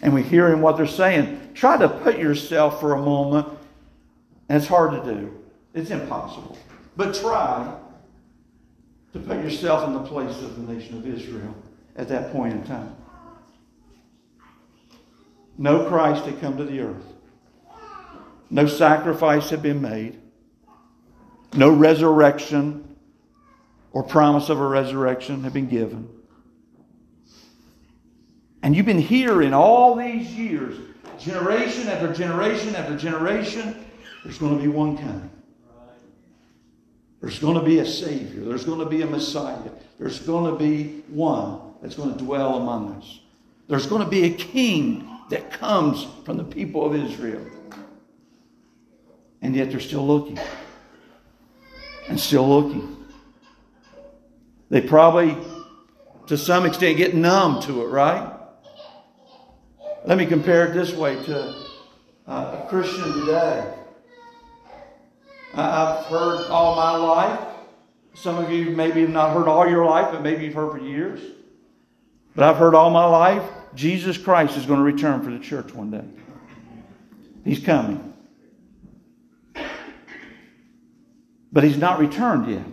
and 0.02 0.14
we're 0.14 0.24
hearing 0.24 0.62
what 0.62 0.78
they're 0.78 0.88
saying. 0.88 1.52
Try 1.54 1.78
to 1.78 1.90
put 1.90 2.20
yourself 2.20 2.80
for 2.80 2.94
a 2.94 3.02
moment, 3.02 3.48
and 4.48 4.58
it's 4.58 4.68
hard 4.68 5.04
to 5.04 5.14
do, 5.14 5.44
it's 5.74 5.90
impossible. 5.90 6.58
But 6.96 7.16
try 7.16 7.76
to 9.14 9.20
put 9.20 9.38
yourself 9.38 9.88
in 9.88 9.94
the 9.94 10.04
place 10.04 10.38
of 10.42 10.56
the 10.56 10.74
nation 10.74 10.98
of 10.98 11.08
Israel 11.08 11.56
at 11.96 12.08
that 12.10 12.32
point 12.32 12.54
in 12.54 12.64
time. 12.64 12.96
No 15.58 15.88
Christ 15.90 16.26
had 16.26 16.40
come 16.40 16.58
to 16.58 16.64
the 16.64 16.80
earth. 16.80 17.06
No 18.50 18.66
sacrifice 18.66 19.50
had 19.50 19.62
been 19.62 19.82
made. 19.82 20.20
No 21.54 21.70
resurrection 21.72 22.96
or 23.92 24.04
promise 24.04 24.50
of 24.50 24.60
a 24.60 24.68
resurrection 24.68 25.44
had 25.44 25.54
been 25.54 25.68
given. 25.68 26.08
And 28.62 28.76
you've 28.76 28.86
been 28.86 29.00
hearing 29.00 29.54
all 29.54 29.96
these 29.96 30.30
years, 30.32 30.78
generation 31.18 31.88
after 31.88 32.14
generation 32.14 32.76
after 32.76 32.98
generation, 32.98 33.86
there's 34.24 34.38
going 34.38 34.58
to 34.58 34.62
be 34.62 34.68
one 34.68 34.98
coming. 34.98 35.30
There's 37.22 37.40
going 37.40 37.56
to 37.56 37.64
be 37.64 37.80
a 37.80 37.86
Savior. 37.86 38.46
There's 38.46 38.64
going 38.64 38.80
to 38.80 38.86
be 38.86 39.02
a 39.02 39.06
Messiah. 39.06 39.58
There's 39.98 40.20
going 40.20 40.52
to 40.52 40.58
be 40.58 41.04
one 41.10 41.60
that's 41.82 41.96
going 41.96 42.14
to 42.14 42.24
dwell 42.24 42.58
among 42.58 42.94
us. 42.94 43.20
There's 43.68 43.88
going 43.88 44.04
to 44.04 44.10
be 44.10 44.24
a 44.26 44.34
king 44.34 45.08
that 45.30 45.52
comes 45.52 46.08
from 46.26 46.38
the 46.38 46.44
people 46.44 46.86
of 46.86 46.96
Israel. 46.96 47.46
And 49.42 49.56
yet 49.56 49.70
they're 49.70 49.80
still 49.80 50.06
looking. 50.06 50.40
And 52.08 52.20
still 52.20 52.48
looking. 52.48 52.98
They 54.70 54.82
probably, 54.82 55.38
to 56.28 56.38
some 56.38 56.66
extent, 56.66 56.98
get 56.98 57.16
numb 57.16 57.62
to 57.64 57.82
it, 57.82 57.88
right? 57.88 58.34
Let 60.06 60.18
me 60.18 60.26
compare 60.26 60.68
it 60.68 60.74
this 60.74 60.94
way 60.94 61.22
to 61.26 61.56
uh, 62.28 62.62
a 62.64 62.68
Christian 62.70 63.12
today. 63.20 63.79
I've 65.54 66.06
heard 66.06 66.48
all 66.50 66.76
my 66.76 66.96
life. 66.96 67.40
Some 68.14 68.38
of 68.38 68.52
you 68.52 68.72
maybe 68.72 69.02
have 69.02 69.10
not 69.10 69.34
heard 69.34 69.48
all 69.48 69.68
your 69.68 69.86
life, 69.86 70.12
but 70.12 70.22
maybe 70.22 70.46
you've 70.46 70.54
heard 70.54 70.72
for 70.72 70.80
years. 70.80 71.20
But 72.36 72.44
I've 72.44 72.58
heard 72.58 72.76
all 72.76 72.90
my 72.90 73.06
life 73.06 73.44
Jesus 73.76 74.18
Christ 74.18 74.58
is 74.58 74.66
going 74.66 74.80
to 74.80 74.84
return 74.84 75.22
for 75.22 75.32
the 75.32 75.40
church 75.40 75.74
one 75.74 75.92
day. 75.92 76.04
He's 77.44 77.64
coming. 77.64 78.14
But 81.52 81.64
he's 81.64 81.78
not 81.78 82.00
returned 82.00 82.50
yet. 82.50 82.66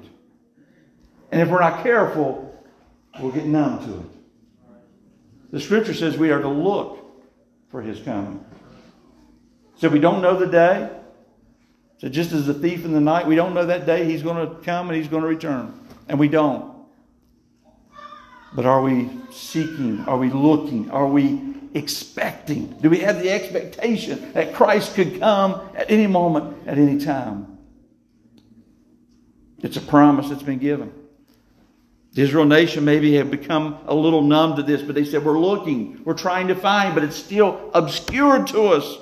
And 1.31 1.41
if 1.41 1.49
we're 1.49 1.61
not 1.61 1.83
careful, 1.83 2.63
we'll 3.21 3.33
get 3.33 3.47
numb 3.47 3.85
to 3.87 4.01
it. 4.01 4.07
The 5.53 5.61
scripture 5.61 5.95
says 5.95 6.17
we 6.17 6.31
are 6.31 6.41
to 6.41 6.49
look 6.49 6.99
for 7.71 7.81
his 7.81 8.01
coming. 8.01 8.45
So 9.77 9.89
we 9.89 9.99
don't 9.99 10.23
know 10.23 10.37
the 10.39 10.47
day. 10.47 10.91
So 11.99 12.09
just 12.09 12.33
as 12.33 12.49
a 12.49 12.55
thief 12.55 12.85
in 12.85 12.93
the 12.93 13.01
night, 13.01 13.27
we 13.27 13.37
don't 13.37 13.55
know 13.55 13.67
that 13.67 13.87
day 13.87 14.05
he's 14.05 14.23
going 14.23 14.47
to 14.47 14.55
come 14.63 14.89
and 14.89 14.97
he's 14.97 15.09
going 15.09 15.23
to 15.23 15.29
return. 15.29 15.73
And 16.09 16.19
we 16.19 16.29
don't. 16.29 16.75
But 18.55 18.67
are 18.67 18.83
we 18.83 19.11
seeking? 19.31 20.01
Are 20.07 20.19
we 20.19 20.31
looking? 20.31 20.91
Are 20.91 21.07
we 21.07 21.55
expecting? 21.75 22.69
Do 22.81 22.91
we 22.91 22.99
have 23.01 23.23
the 23.23 23.31
expectation 23.31 24.33
that 24.33 24.55
Christ 24.55 24.95
could 24.95 25.21
come 25.21 25.61
at 25.75 25.91
any 25.91 26.07
moment, 26.07 26.57
at 26.67 26.79
any 26.79 26.99
time? 26.99 27.59
It's 29.63 29.77
a 29.77 29.81
promise 29.81 30.29
that's 30.29 30.43
been 30.43 30.59
given. 30.59 30.93
The 32.13 32.23
Israel 32.23 32.47
nation 32.47 32.85
maybe 32.85 33.15
have 33.17 33.31
become 33.31 33.79
a 33.87 33.95
little 33.95 34.23
numb 34.23 34.57
to 34.57 34.63
this, 34.63 34.81
but 34.81 34.95
they 34.95 35.05
said, 35.05 35.25
We're 35.25 35.39
looking, 35.39 36.03
we're 36.05 36.15
trying 36.15 36.49
to 36.49 36.55
find, 36.55 36.95
but 36.95 37.05
it's 37.05 37.17
still 37.17 37.71
obscured 37.75 38.47
to 38.49 38.69
us. 38.69 38.97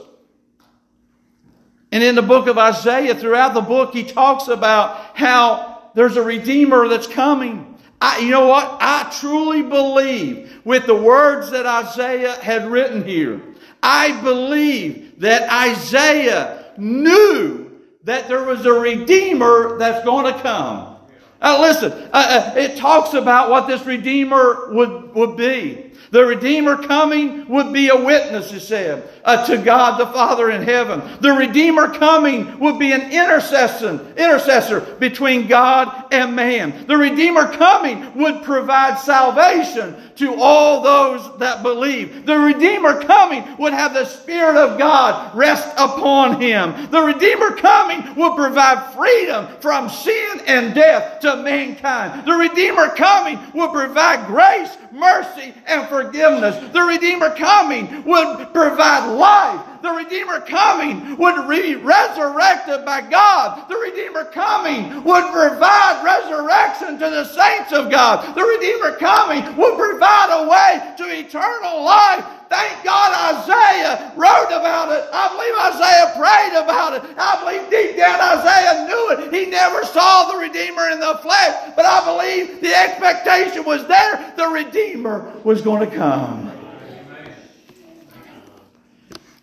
And 1.94 2.02
in 2.02 2.16
the 2.16 2.22
book 2.22 2.48
of 2.48 2.58
Isaiah, 2.58 3.14
throughout 3.14 3.54
the 3.54 3.60
book, 3.60 3.94
he 3.94 4.02
talks 4.02 4.48
about 4.48 5.16
how 5.16 5.90
there's 5.94 6.16
a 6.16 6.22
Redeemer 6.24 6.88
that's 6.88 7.06
coming. 7.06 7.78
I, 8.00 8.18
you 8.18 8.30
know 8.30 8.48
what? 8.48 8.78
I 8.80 9.14
truly 9.20 9.62
believe 9.62 10.60
with 10.64 10.86
the 10.86 10.96
words 10.96 11.52
that 11.52 11.66
Isaiah 11.66 12.34
had 12.34 12.66
written 12.66 13.04
here. 13.04 13.40
I 13.80 14.20
believe 14.22 15.20
that 15.20 15.48
Isaiah 15.48 16.72
knew 16.76 17.70
that 18.02 18.26
there 18.26 18.42
was 18.42 18.66
a 18.66 18.72
Redeemer 18.72 19.78
that's 19.78 20.04
going 20.04 20.34
to 20.34 20.40
come. 20.40 20.96
Now 21.40 21.60
listen, 21.60 21.92
uh, 21.92 22.08
uh, 22.12 22.54
it 22.56 22.76
talks 22.76 23.14
about 23.14 23.50
what 23.50 23.68
this 23.68 23.86
Redeemer 23.86 24.72
would, 24.72 25.14
would 25.14 25.36
be. 25.36 25.92
The 26.10 26.24
Redeemer 26.24 26.76
coming 26.76 27.46
would 27.48 27.72
be 27.72 27.90
a 27.90 27.96
witness, 27.96 28.52
it 28.52 28.60
said. 28.60 29.08
Uh, 29.24 29.44
to 29.46 29.58
God 29.58 29.98
the 29.98 30.06
Father 30.06 30.50
in 30.50 30.62
heaven. 30.62 31.02
The 31.20 31.32
Redeemer 31.32 31.88
coming 31.88 32.58
would 32.58 32.78
be 32.78 32.92
an 32.92 33.10
intercessor 33.10 34.80
between 34.98 35.46
God 35.46 36.12
and 36.12 36.36
man. 36.36 36.86
The 36.86 36.96
Redeemer 36.96 37.50
coming 37.52 38.14
would 38.14 38.42
provide 38.42 38.98
salvation 38.98 39.96
to 40.16 40.34
all 40.34 40.82
those 40.82 41.38
that 41.38 41.62
believe. 41.62 42.26
The 42.26 42.38
Redeemer 42.38 43.02
coming 43.02 43.44
would 43.58 43.72
have 43.72 43.94
the 43.94 44.04
Spirit 44.04 44.56
of 44.56 44.78
God 44.78 45.34
rest 45.34 45.68
upon 45.76 46.40
him. 46.40 46.90
The 46.90 47.00
Redeemer 47.00 47.56
coming 47.56 48.14
would 48.14 48.36
provide 48.36 48.94
freedom 48.94 49.48
from 49.60 49.88
sin 49.88 50.40
and 50.46 50.74
death 50.74 51.20
to 51.20 51.36
mankind. 51.36 52.26
The 52.26 52.34
Redeemer 52.34 52.90
coming 52.90 53.38
would 53.54 53.72
provide 53.72 54.26
grace, 54.26 54.76
mercy, 54.92 55.54
and 55.66 55.88
forgiveness. 55.88 56.72
The 56.72 56.82
Redeemer 56.82 57.30
coming 57.34 58.04
would 58.04 58.52
provide 58.52 59.13
life. 59.14 59.60
The 59.82 59.90
Redeemer 59.90 60.40
coming 60.40 61.16
would 61.16 61.48
be 61.48 61.74
resurrected 61.74 62.84
by 62.84 63.02
God. 63.02 63.68
The 63.68 63.76
Redeemer 63.76 64.24
coming 64.24 65.04
would 65.04 65.32
provide 65.32 66.02
resurrection 66.04 66.98
to 66.98 67.10
the 67.10 67.24
saints 67.24 67.72
of 67.72 67.90
God. 67.90 68.34
The 68.34 68.42
Redeemer 68.42 68.96
coming 68.96 69.44
would 69.56 69.76
provide 69.76 70.30
a 70.32 70.48
way 70.48 70.94
to 70.96 71.18
eternal 71.18 71.84
life. 71.84 72.24
Thank 72.48 72.84
God 72.84 73.10
Isaiah 73.34 74.12
wrote 74.16 74.52
about 74.54 74.92
it. 74.92 75.04
I 75.12 75.28
believe 75.32 75.54
Isaiah 75.74 76.12
prayed 76.16 76.54
about 76.62 76.94
it. 76.94 77.18
I 77.18 77.40
believe 77.42 77.68
deep 77.68 77.96
down 77.96 78.20
Isaiah 78.20 78.86
knew 78.86 79.10
it. 79.10 79.34
He 79.34 79.50
never 79.50 79.84
saw 79.84 80.30
the 80.32 80.38
Redeemer 80.38 80.88
in 80.90 81.00
the 81.00 81.18
flesh, 81.20 81.72
but 81.74 81.84
I 81.84 82.04
believe 82.04 82.60
the 82.60 82.74
expectation 82.74 83.64
was 83.64 83.86
there. 83.86 84.32
The 84.36 84.46
Redeemer 84.46 85.32
was 85.42 85.62
going 85.62 85.88
to 85.88 85.96
come. 85.96 86.53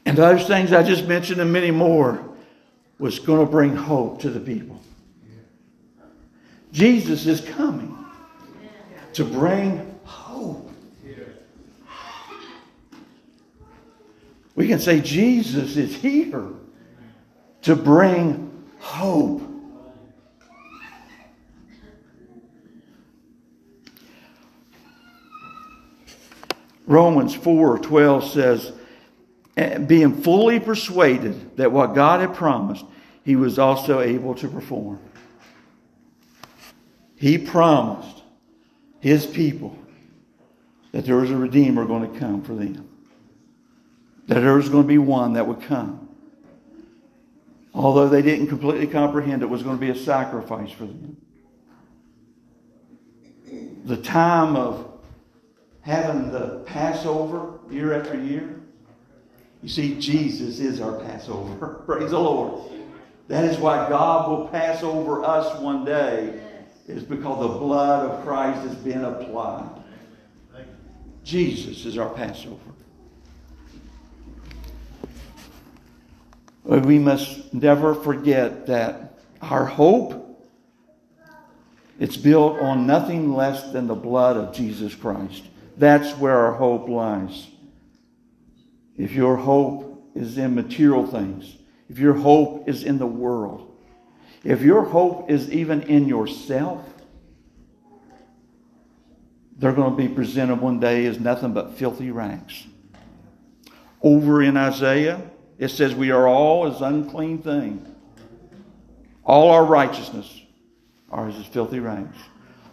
And 0.06 0.18
those 0.18 0.48
things 0.48 0.74
I 0.74 0.84
just 0.84 1.06
mentioned 1.08 1.42
and 1.42 1.54
many 1.54 1.72
more 1.72 2.28
was 2.98 3.20
going 3.20 3.46
to 3.46 3.52
bring 3.52 3.76
hope 3.76 4.22
to 4.22 4.30
the 4.30 4.40
people. 4.40 4.82
Jesus 6.72 7.26
is 7.26 7.42
coming 7.42 7.98
to 9.14 9.26
bring 9.26 10.00
hope. 10.04 10.72
We 14.56 14.68
can 14.68 14.80
say 14.80 15.02
Jesus 15.02 15.78
is 15.78 15.96
here 15.96 16.48
to 17.64 17.76
bring 17.76 18.66
hope. 18.80 19.42
Romans 26.86 27.34
4 27.34 27.80
12 27.80 28.32
says, 28.32 28.74
Eh, 29.58 29.78
being 29.80 30.22
fully 30.22 30.60
persuaded 30.60 31.58
that 31.58 31.72
what 31.72 31.94
God 31.94 32.22
had 32.22 32.34
promised, 32.34 32.86
he 33.24 33.36
was 33.36 33.60
also 33.60 34.00
able 34.00 34.34
to 34.36 34.48
perform. 34.48 35.00
He 37.16 37.38
promised 37.38 38.24
his 39.00 39.26
people 39.26 39.78
that 40.92 41.06
there 41.06 41.18
was 41.18 41.32
a 41.32 41.36
Redeemer 41.36 41.86
going 41.86 42.12
to 42.12 42.20
come 42.20 42.42
for 42.42 42.54
them, 42.54 42.88
that 44.28 44.40
there 44.40 44.56
was 44.56 44.70
going 44.70 44.84
to 44.84 44.88
be 44.88 44.98
one 44.98 45.34
that 45.34 45.46
would 45.48 45.62
come. 45.62 46.10
Although 47.74 48.10
they 48.10 48.22
didn't 48.22 48.48
completely 48.48 48.88
comprehend 48.88 49.44
it 49.44 49.50
was 49.50 49.64
going 49.64 49.78
to 49.78 49.82
be 49.82 49.90
a 49.90 49.96
sacrifice 49.96 50.72
for 50.72 50.86
them. 50.86 51.18
The 53.86 53.98
time 53.98 54.56
of 54.56 55.00
having 55.82 56.32
the 56.32 56.64
Passover 56.66 57.60
year 57.70 57.94
after 57.94 58.22
year 58.22 58.62
you 59.62 59.70
see, 59.70 60.00
Jesus 60.00 60.60
is 60.60 60.82
our 60.82 61.00
Passover. 61.00 61.68
Praise 61.86 62.12
the 62.12 62.20
Lord. 62.20 62.72
That 63.28 63.46
is 63.46 63.58
why 63.58 63.88
God 63.88 64.30
will 64.30 64.48
pass 64.48 64.84
over 64.84 65.24
us 65.24 65.60
one 65.62 65.86
day, 65.86 66.42
is 66.88 67.04
because 67.04 67.40
the 67.40 67.60
blood 67.60 68.10
of 68.10 68.26
Christ 68.26 68.68
has 68.68 68.76
been 68.76 69.06
applied. 69.06 69.70
Jesus 71.24 71.86
is 71.86 71.98
our 71.98 72.10
Passover. 72.10 72.60
We 76.64 76.98
must 77.00 77.54
never 77.54 77.94
forget 77.94 78.68
that 78.68 79.20
our 79.42 79.66
hope 79.66 80.18
it's 82.00 82.18
built 82.18 82.60
on 82.60 82.88
nothing 82.88 83.36
less 83.36 83.72
than 83.72 83.86
the 83.86 83.94
blood 83.94 84.36
of 84.36 84.56
Jesus 84.56 84.96
Christ. 84.96 85.44
That's 85.78 86.18
where 86.18 86.36
our 86.36 86.54
hope 86.54 86.90
lies 86.90 87.51
if 89.02 89.14
your 89.14 89.36
hope 89.36 90.12
is 90.14 90.38
in 90.38 90.54
material 90.54 91.08
things, 91.08 91.58
if 91.90 91.98
your 91.98 92.14
hope 92.14 92.70
is 92.70 92.84
in 92.84 93.00
the 93.00 93.06
world, 93.08 93.76
if 94.44 94.62
your 94.62 94.84
hope 94.84 95.28
is 95.32 95.50
even 95.52 95.82
in 95.82 96.08
yourself, 96.08 96.88
they're 99.58 99.74
going 99.74 99.90
to 99.90 99.98
be 99.98 100.08
presented 100.08 100.62
one 100.62 100.80
day 100.80 101.08
as 101.08 101.20
nothing 101.20 101.52
but 101.52 101.80
filthy 101.80 102.12
rags. 102.12 102.68
Over 104.04 104.44
in 104.44 104.56
Isaiah, 104.56 105.20
it 105.58 105.70
says, 105.70 105.96
We 105.96 106.12
are 106.12 106.28
all 106.28 106.68
as 106.68 106.82
unclean 106.82 107.40
things. 107.40 107.88
All 109.24 109.50
our 109.50 109.66
righteousness 109.66 110.44
are 111.10 111.28
as 111.28 111.44
filthy 111.48 111.80
rags. 111.80 112.18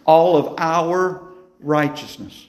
All 0.05 0.37
of 0.37 0.59
our 0.59 1.27
righteousness 1.59 2.48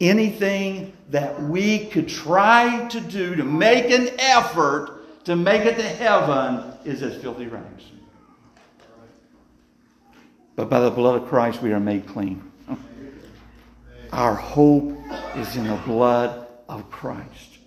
anything 0.00 0.92
that 1.10 1.42
we 1.42 1.86
could 1.86 2.08
try 2.08 2.86
to 2.88 3.00
do 3.00 3.34
to 3.34 3.44
make 3.44 3.90
an 3.90 4.10
effort 4.18 4.98
to 5.24 5.36
make 5.36 5.66
it 5.66 5.76
to 5.76 5.82
heaven 5.82 6.72
is 6.84 7.02
as 7.02 7.20
filthy 7.20 7.46
rags. 7.46 7.84
But 10.56 10.70
by 10.70 10.80
the 10.80 10.90
blood 10.90 11.22
of 11.22 11.28
Christ, 11.28 11.62
we 11.62 11.72
are 11.72 11.80
made 11.80 12.06
clean. 12.06 12.42
Our 14.12 14.34
hope 14.34 14.96
is 15.36 15.54
in 15.56 15.66
the 15.66 15.76
blood 15.84 16.46
of 16.68 16.90
Christ. 16.90 17.58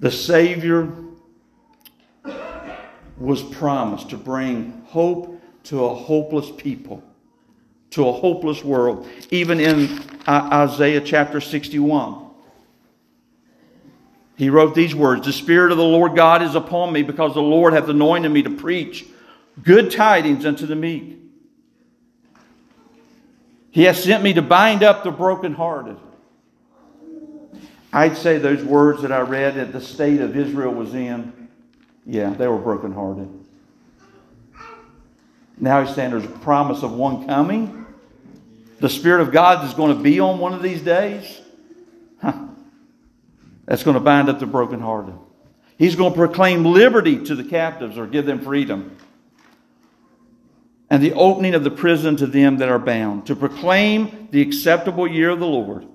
The 0.00 0.10
Savior 0.10 0.92
was 3.18 3.42
promised 3.42 4.10
to 4.10 4.16
bring 4.16 4.84
hope 4.86 5.40
to 5.64 5.84
a 5.84 5.94
hopeless 5.94 6.50
people 6.56 7.02
to 7.92 8.08
a 8.08 8.12
hopeless 8.12 8.64
world, 8.64 9.08
even 9.30 9.60
in 9.60 10.02
Isaiah 10.26 11.00
chapter 11.00 11.40
61. 11.40 12.26
He 14.36 14.50
wrote 14.50 14.74
these 14.74 14.94
words 14.94 15.26
The 15.26 15.32
Spirit 15.32 15.72
of 15.72 15.78
the 15.78 15.84
Lord 15.84 16.16
God 16.16 16.42
is 16.42 16.54
upon 16.54 16.92
me, 16.92 17.02
because 17.02 17.34
the 17.34 17.42
Lord 17.42 17.74
hath 17.74 17.88
anointed 17.88 18.32
me 18.32 18.42
to 18.42 18.50
preach 18.50 19.06
good 19.62 19.90
tidings 19.90 20.44
unto 20.46 20.66
the 20.66 20.74
meek. 20.74 21.18
He 23.70 23.84
hath 23.84 23.98
sent 23.98 24.22
me 24.22 24.34
to 24.34 24.42
bind 24.42 24.82
up 24.82 25.04
the 25.04 25.10
brokenhearted. 25.10 25.96
I'd 27.92 28.16
say 28.16 28.38
those 28.38 28.64
words 28.64 29.02
that 29.02 29.12
I 29.12 29.20
read 29.20 29.56
that 29.56 29.72
the 29.72 29.80
state 29.80 30.20
of 30.20 30.34
Israel 30.34 30.72
was 30.72 30.94
in, 30.94 31.48
yeah, 32.06 32.30
they 32.30 32.48
were 32.48 32.58
brokenhearted. 32.58 33.28
Now 35.58 35.84
he's 35.84 35.94
saying 35.94 36.10
there's 36.10 36.24
a 36.24 36.28
promise 36.28 36.82
of 36.82 36.92
one 36.92 37.26
coming 37.26 37.81
the 38.82 38.88
Spirit 38.88 39.20
of 39.20 39.30
God 39.30 39.64
is 39.64 39.74
going 39.74 39.96
to 39.96 40.02
be 40.02 40.18
on 40.18 40.40
one 40.40 40.52
of 40.54 40.60
these 40.60 40.82
days, 40.82 41.40
huh, 42.20 42.48
that's 43.64 43.84
going 43.84 43.94
to 43.94 44.00
bind 44.00 44.28
up 44.28 44.40
the 44.40 44.46
brokenhearted. 44.46 45.14
He's 45.78 45.94
going 45.94 46.10
to 46.12 46.16
proclaim 46.16 46.64
liberty 46.64 47.24
to 47.26 47.36
the 47.36 47.44
captives 47.44 47.96
or 47.96 48.08
give 48.08 48.26
them 48.26 48.40
freedom. 48.40 48.96
And 50.90 51.00
the 51.00 51.12
opening 51.12 51.54
of 51.54 51.62
the 51.62 51.70
prison 51.70 52.16
to 52.16 52.26
them 52.26 52.56
that 52.56 52.68
are 52.68 52.80
bound, 52.80 53.26
to 53.26 53.36
proclaim 53.36 54.26
the 54.32 54.42
acceptable 54.42 55.06
year 55.06 55.30
of 55.30 55.38
the 55.38 55.46
Lord 55.46 55.86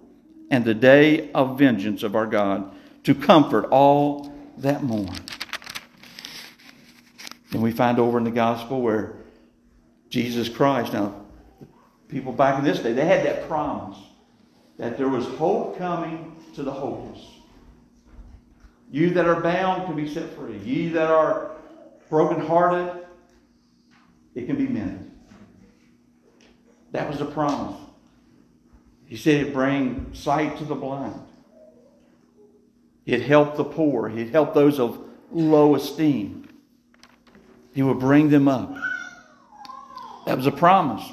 and 0.50 0.63
the 0.63 0.73
day 0.73 1.30
of 1.34 1.60
vengeance 1.60 2.04
of 2.04 2.15
our 2.15 2.26
God, 2.26 2.73
to 3.04 3.13
comfort 3.13 3.65
all 3.65 4.34
that 4.60 4.82
mourn. 4.82 5.13
And 7.52 7.62
we 7.62 7.73
find 7.73 8.00
over 8.00 8.17
in 8.17 8.23
the 8.23 8.32
gospel 8.32 8.82
where 8.82 9.17
Jesus 10.10 10.47
Christ, 10.47 10.93
now 10.93 11.27
people 12.08 12.32
back 12.32 12.60
in 12.60 12.65
this 12.65 12.80
day, 12.80 12.93
they 12.93 13.06
had 13.06 13.26
that 13.26 13.48
promise 13.48 13.98
that 14.78 14.98
there 14.98 15.10
was 15.10 15.26
hope 15.26 15.78
coming 15.78 16.36
to 16.56 16.63
the 16.63 16.72
hopeless. 16.72 17.26
You 18.91 19.10
that 19.12 19.26
are 19.26 19.41
bound 19.41 19.86
can 19.86 19.96
be 19.96 20.12
set 20.12 20.30
free. 20.34 20.58
Ye 20.60 20.89
that 20.89 21.10
are 21.10 21.52
brokenhearted, 22.10 23.06
it 24.36 24.46
can 24.46 24.56
be 24.56 24.67
mended. 24.67 25.12
That 26.91 27.10
was 27.10 27.20
a 27.20 27.26
promise. 27.26 27.80
He 29.06 29.17
said 29.17 29.48
it 29.48 29.54
bring 29.54 30.13
sight 30.13 30.58
to 30.58 30.65
the 30.65 30.76
blind. 30.76 31.22
It 33.06 33.22
helped 33.22 33.58
the 33.58 33.63
poor. 33.63 34.10
It 34.10 34.30
helped 34.32 34.54
those 34.54 34.80
of 34.80 35.00
low 35.32 35.76
esteem. 35.76 36.48
He 37.74 37.84
would 37.84 38.00
bring 38.00 38.30
them 38.30 38.48
up. 38.48 38.76
That 40.26 40.38
was 40.38 40.46
a 40.46 40.52
promise. 40.52 41.04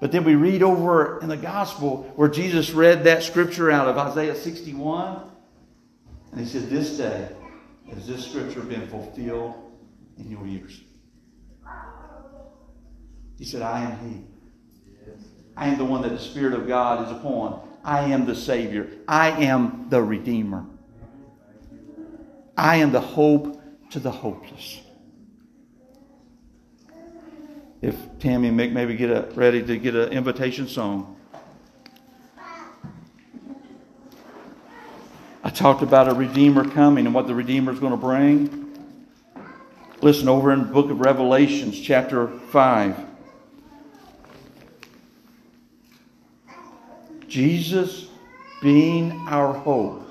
But 0.00 0.12
then 0.12 0.24
we 0.24 0.34
read 0.34 0.62
over 0.62 1.20
in 1.20 1.28
the 1.28 1.36
gospel 1.36 2.10
where 2.16 2.28
Jesus 2.28 2.70
read 2.70 3.04
that 3.04 3.22
scripture 3.22 3.70
out 3.70 3.86
of 3.86 3.98
Isaiah 3.98 4.34
61. 4.34 5.22
And 6.32 6.40
he 6.40 6.46
said, 6.46 6.70
This 6.70 6.96
day 6.96 7.28
has 7.94 8.06
this 8.06 8.26
scripture 8.26 8.62
been 8.62 8.88
fulfilled 8.88 9.54
in 10.16 10.30
your 10.30 10.46
ears. 10.46 10.80
He 13.38 13.44
said, 13.44 13.62
I 13.62 13.82
am 13.82 14.08
He. 14.08 14.24
I 15.56 15.68
am 15.68 15.78
the 15.78 15.84
one 15.84 16.02
that 16.02 16.10
the 16.10 16.18
Spirit 16.18 16.54
of 16.54 16.66
God 16.66 17.06
is 17.06 17.12
upon. 17.12 17.68
I 17.84 18.00
am 18.04 18.24
the 18.24 18.34
Savior. 18.34 18.88
I 19.06 19.30
am 19.30 19.86
the 19.90 20.02
Redeemer. 20.02 20.64
I 22.56 22.76
am 22.76 22.92
the 22.92 23.00
hope 23.00 23.62
to 23.90 23.98
the 23.98 24.10
hopeless. 24.10 24.80
If 27.82 27.96
Tammy 28.18 28.48
and 28.48 28.60
Mick 28.60 28.72
maybe 28.72 28.94
get 28.94 29.10
a, 29.10 29.22
ready 29.34 29.62
to 29.62 29.78
get 29.78 29.94
an 29.94 30.10
invitation 30.10 30.68
song. 30.68 31.16
I 35.42 35.48
talked 35.48 35.80
about 35.82 36.06
a 36.06 36.14
Redeemer 36.14 36.68
coming 36.68 37.06
and 37.06 37.14
what 37.14 37.26
the 37.26 37.34
Redeemer 37.34 37.72
is 37.72 37.80
going 37.80 37.92
to 37.92 37.96
bring. 37.96 38.70
Listen 40.02 40.28
over 40.28 40.52
in 40.52 40.70
book 40.70 40.90
of 40.90 41.00
Revelations, 41.00 41.80
chapter 41.80 42.28
5. 42.28 43.06
Jesus 47.26 48.08
being 48.60 49.12
our 49.28 49.54
hope. 49.54 50.06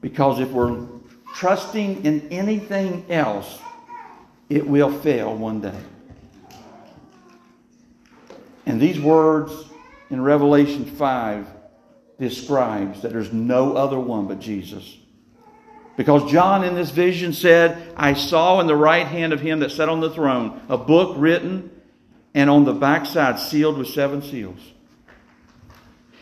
Because 0.00 0.40
if 0.40 0.50
we're 0.50 0.86
trusting 1.34 2.04
in 2.04 2.26
anything 2.32 3.04
else, 3.08 3.60
it 4.48 4.66
will 4.66 4.92
fail 5.00 5.34
one 5.34 5.60
day. 5.60 5.78
And 8.66 8.80
these 8.80 9.00
words 9.00 9.52
in 10.10 10.20
Revelation 10.22 10.84
5 10.84 11.46
describes 12.18 13.02
that 13.02 13.12
there's 13.12 13.32
no 13.32 13.76
other 13.76 13.98
one 13.98 14.26
but 14.26 14.40
Jesus. 14.40 14.96
Because 15.96 16.30
John 16.30 16.64
in 16.64 16.74
this 16.74 16.90
vision 16.90 17.32
said, 17.32 17.92
I 17.96 18.14
saw 18.14 18.60
in 18.60 18.66
the 18.66 18.76
right 18.76 19.06
hand 19.06 19.32
of 19.32 19.40
him 19.40 19.60
that 19.60 19.70
sat 19.70 19.88
on 19.88 20.00
the 20.00 20.10
throne 20.10 20.60
a 20.68 20.76
book 20.76 21.14
written 21.18 21.70
and 22.34 22.50
on 22.50 22.64
the 22.64 22.72
backside 22.72 23.38
sealed 23.38 23.78
with 23.78 23.88
seven 23.88 24.22
seals. 24.22 24.58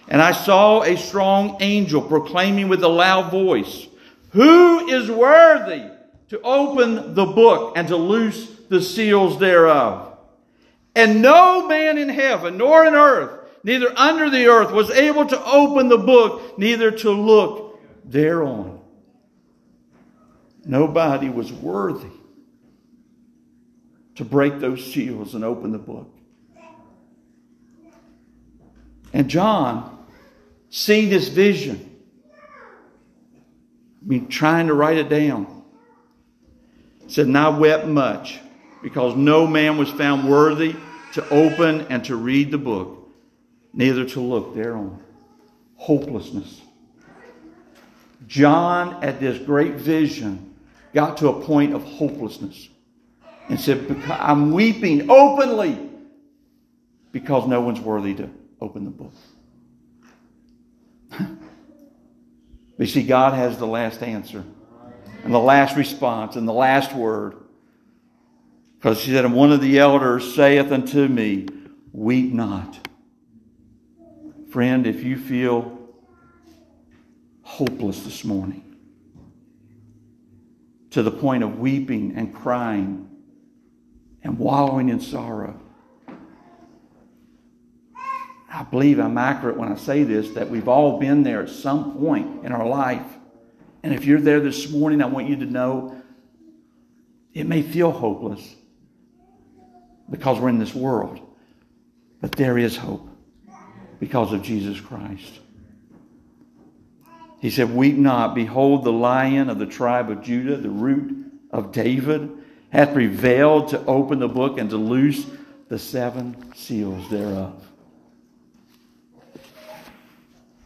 And 0.08 0.20
I 0.20 0.32
saw 0.32 0.82
a 0.82 0.96
strong 0.96 1.56
angel 1.60 2.02
proclaiming 2.02 2.68
with 2.68 2.82
a 2.82 2.88
loud 2.88 3.30
voice, 3.30 3.86
Who 4.32 4.88
is 4.88 5.10
worthy 5.10 5.90
to 6.32 6.40
open 6.40 7.12
the 7.12 7.26
book 7.26 7.74
and 7.76 7.88
to 7.88 7.96
loose 7.96 8.48
the 8.70 8.80
seals 8.80 9.38
thereof? 9.38 10.16
And 10.96 11.20
no 11.20 11.68
man 11.68 11.98
in 11.98 12.08
heaven 12.08 12.56
nor 12.56 12.86
in 12.86 12.94
earth, 12.94 13.50
neither 13.64 13.92
under 13.98 14.30
the 14.30 14.46
earth, 14.46 14.72
was 14.72 14.90
able 14.90 15.26
to 15.26 15.44
open 15.44 15.90
the 15.90 15.98
book, 15.98 16.58
neither 16.58 16.90
to 16.90 17.10
look 17.10 17.78
thereon. 18.06 18.80
Nobody 20.64 21.28
was 21.28 21.52
worthy 21.52 22.08
to 24.14 24.24
break 24.24 24.58
those 24.58 24.90
seals 24.90 25.34
and 25.34 25.44
open 25.44 25.70
the 25.70 25.78
book. 25.78 26.10
And 29.12 29.28
John 29.28 30.02
seeing 30.70 31.10
this 31.10 31.28
vision, 31.28 31.94
I 32.32 34.08
mean, 34.08 34.28
trying 34.28 34.68
to 34.68 34.74
write 34.74 34.96
it 34.96 35.10
down. 35.10 35.61
Said, 37.12 37.26
And 37.26 37.36
I 37.36 37.50
wept 37.50 37.86
much 37.86 38.40
because 38.82 39.14
no 39.14 39.46
man 39.46 39.76
was 39.76 39.90
found 39.90 40.26
worthy 40.26 40.74
to 41.12 41.28
open 41.28 41.82
and 41.90 42.02
to 42.06 42.16
read 42.16 42.50
the 42.50 42.56
book, 42.56 43.06
neither 43.74 44.06
to 44.06 44.20
look 44.20 44.54
thereon. 44.54 44.98
Hopelessness. 45.76 46.62
John, 48.26 49.04
at 49.04 49.20
this 49.20 49.38
great 49.38 49.74
vision, 49.74 50.54
got 50.94 51.18
to 51.18 51.28
a 51.28 51.42
point 51.42 51.74
of 51.74 51.84
hopelessness 51.84 52.70
and 53.50 53.60
said, 53.60 53.94
I'm 54.08 54.52
weeping 54.52 55.10
openly 55.10 55.90
because 57.10 57.46
no 57.46 57.60
one's 57.60 57.80
worthy 57.80 58.14
to 58.14 58.30
open 58.58 58.86
the 58.86 58.90
book. 58.90 59.12
but 62.78 62.88
see, 62.88 63.02
God 63.02 63.34
has 63.34 63.58
the 63.58 63.66
last 63.66 64.02
answer 64.02 64.46
and 65.24 65.32
the 65.32 65.38
last 65.38 65.76
response 65.76 66.36
and 66.36 66.46
the 66.46 66.52
last 66.52 66.94
word. 66.94 67.36
Because 68.78 69.00
she 69.00 69.12
said, 69.12 69.24
And 69.24 69.34
one 69.34 69.52
of 69.52 69.60
the 69.60 69.78
elders 69.78 70.34
saith 70.34 70.72
unto 70.72 71.06
me, 71.06 71.46
Weep 71.92 72.32
not. 72.32 72.88
Friend, 74.50 74.86
if 74.86 75.02
you 75.02 75.16
feel 75.16 75.78
hopeless 77.42 78.02
this 78.02 78.24
morning, 78.24 78.76
to 80.90 81.02
the 81.02 81.10
point 81.10 81.42
of 81.42 81.58
weeping 81.58 82.14
and 82.16 82.34
crying 82.34 83.08
and 84.22 84.38
wallowing 84.38 84.88
in 84.88 85.00
sorrow, 85.00 85.58
I 88.52 88.64
believe 88.64 88.98
I'm 88.98 89.16
accurate 89.16 89.56
when 89.56 89.72
I 89.72 89.76
say 89.76 90.02
this 90.04 90.30
that 90.30 90.50
we've 90.50 90.68
all 90.68 90.98
been 90.98 91.22
there 91.22 91.42
at 91.42 91.48
some 91.48 91.96
point 91.98 92.44
in 92.44 92.52
our 92.52 92.66
life. 92.66 93.11
And 93.82 93.92
if 93.92 94.04
you're 94.04 94.20
there 94.20 94.40
this 94.40 94.70
morning, 94.70 95.02
I 95.02 95.06
want 95.06 95.28
you 95.28 95.36
to 95.36 95.46
know 95.46 96.00
it 97.34 97.46
may 97.46 97.62
feel 97.62 97.90
hopeless 97.90 98.54
because 100.10 100.38
we're 100.38 100.50
in 100.50 100.58
this 100.58 100.74
world, 100.74 101.20
but 102.20 102.32
there 102.32 102.58
is 102.58 102.76
hope 102.76 103.08
because 103.98 104.32
of 104.32 104.42
Jesus 104.42 104.80
Christ. 104.80 105.40
He 107.40 107.50
said, 107.50 107.74
Weep 107.74 107.96
not, 107.96 108.34
behold, 108.34 108.84
the 108.84 108.92
lion 108.92 109.50
of 109.50 109.58
the 109.58 109.66
tribe 109.66 110.10
of 110.10 110.22
Judah, 110.22 110.56
the 110.56 110.70
root 110.70 111.32
of 111.50 111.72
David, 111.72 112.30
hath 112.70 112.92
prevailed 112.92 113.68
to 113.68 113.84
open 113.86 114.20
the 114.20 114.28
book 114.28 114.58
and 114.58 114.70
to 114.70 114.76
loose 114.76 115.26
the 115.68 115.78
seven 115.78 116.52
seals 116.54 117.10
thereof. 117.10 117.54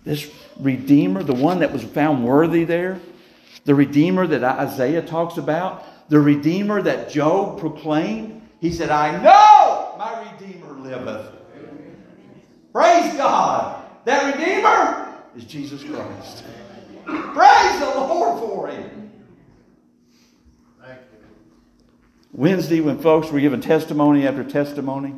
This 0.06 0.30
Redeemer, 0.60 1.24
the 1.24 1.34
one 1.34 1.58
that 1.58 1.72
was 1.72 1.82
found 1.82 2.24
worthy 2.24 2.62
there, 2.62 3.00
the 3.64 3.74
Redeemer 3.74 4.28
that 4.28 4.44
Isaiah 4.44 5.02
talks 5.02 5.36
about, 5.36 5.84
the 6.08 6.20
Redeemer 6.20 6.80
that 6.82 7.10
Job 7.10 7.58
proclaimed, 7.58 8.48
he 8.60 8.70
said, 8.70 8.90
I 8.90 9.20
know 9.20 9.96
my 9.98 10.30
Redeemer 10.30 10.74
liveth. 10.74 11.32
Praise 12.72 13.14
God. 13.14 13.84
That 14.04 14.32
Redeemer 14.32 15.12
is 15.36 15.44
Jesus 15.44 15.82
Christ. 15.82 16.44
Praise 17.04 17.80
the 17.80 17.86
Lord 17.86 18.38
for 18.38 18.68
him. 18.68 19.10
Wednesday, 22.32 22.80
when 22.80 22.98
folks 22.98 23.32
were 23.32 23.40
giving 23.40 23.60
testimony 23.60 24.24
after 24.24 24.44
testimony, 24.44 25.14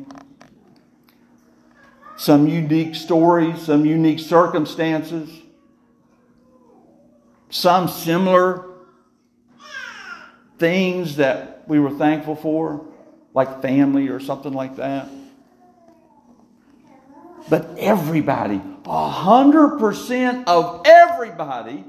some 2.19 2.49
unique 2.49 2.95
stories, 2.95 3.61
some 3.61 3.85
unique 3.85 4.19
circumstances, 4.19 5.29
some 7.49 7.87
similar 7.87 8.65
things 10.57 11.15
that 11.15 11.63
we 11.65 11.79
were 11.79 11.91
thankful 11.91 12.35
for, 12.35 12.85
like 13.33 13.61
family 13.61 14.09
or 14.09 14.19
something 14.19 14.51
like 14.51 14.75
that. 14.75 15.07
But 17.49 17.77
everybody, 17.77 18.61
a 18.85 19.09
hundred 19.09 19.79
percent 19.79 20.45
of 20.49 20.81
everybody, 20.85 21.85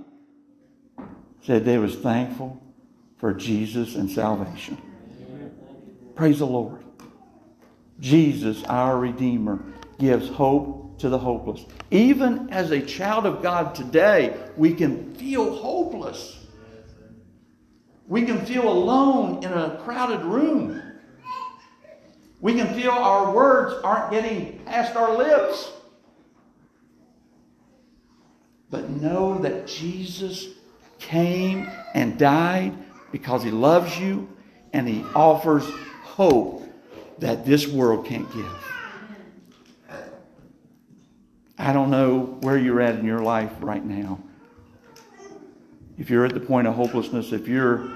said 1.43 1.65
they 1.65 1.79
was 1.79 1.97
thankful 1.97 2.63
for 3.17 3.35
Jesus 3.35 3.97
and 3.97 4.09
salvation. 4.09 4.81
Praise 6.15 6.39
the 6.39 6.47
Lord. 6.47 6.85
Jesus, 7.99 8.63
our 8.65 8.97
Redeemer, 8.97 9.59
gives 10.01 10.29
hope 10.29 10.99
to 10.99 11.09
the 11.09 11.19
hopeless. 11.19 11.65
Even 11.91 12.51
as 12.51 12.73
a 12.73 12.81
child 12.81 13.27
of 13.27 13.43
God 13.43 13.75
today, 13.75 14.37
we 14.57 14.75
can 14.75 15.15
feel 15.15 15.55
hopeless. 15.55 16.39
We 18.09 18.23
can 18.23 18.45
feel 18.45 18.69
alone 18.69 19.45
in 19.45 19.53
a 19.53 19.79
crowded 19.85 20.23
room. 20.25 20.83
We 22.41 22.55
can 22.55 22.75
feel 22.75 22.91
our 22.91 23.33
words 23.33 23.81
aren't 23.85 24.11
getting 24.11 24.59
past 24.65 24.97
our 24.97 25.17
lips. 25.17 25.71
But 28.71 28.89
know 28.91 29.39
that 29.39 29.67
Jesus 29.67 30.49
came 30.99 31.69
and 31.95 32.19
died 32.19 32.73
because 33.13 33.43
he 33.43 33.51
loves 33.51 33.99
you 33.99 34.29
and 34.73 34.89
he 34.89 35.05
offers 35.15 35.65
hope 36.03 36.65
that 37.19 37.45
this 37.45 37.67
world 37.67 38.07
can't 38.07 38.31
give. 38.33 38.80
I 41.61 41.75
don't 41.75 41.91
know 41.91 42.39
where 42.41 42.57
you're 42.57 42.81
at 42.81 42.99
in 42.99 43.05
your 43.05 43.21
life 43.21 43.53
right 43.61 43.85
now. 43.85 44.19
If 45.99 46.09
you're 46.09 46.25
at 46.25 46.33
the 46.33 46.41
point 46.41 46.67
of 46.67 46.75
hopelessness, 46.75 47.33
if 47.33 47.47
you're 47.47 47.91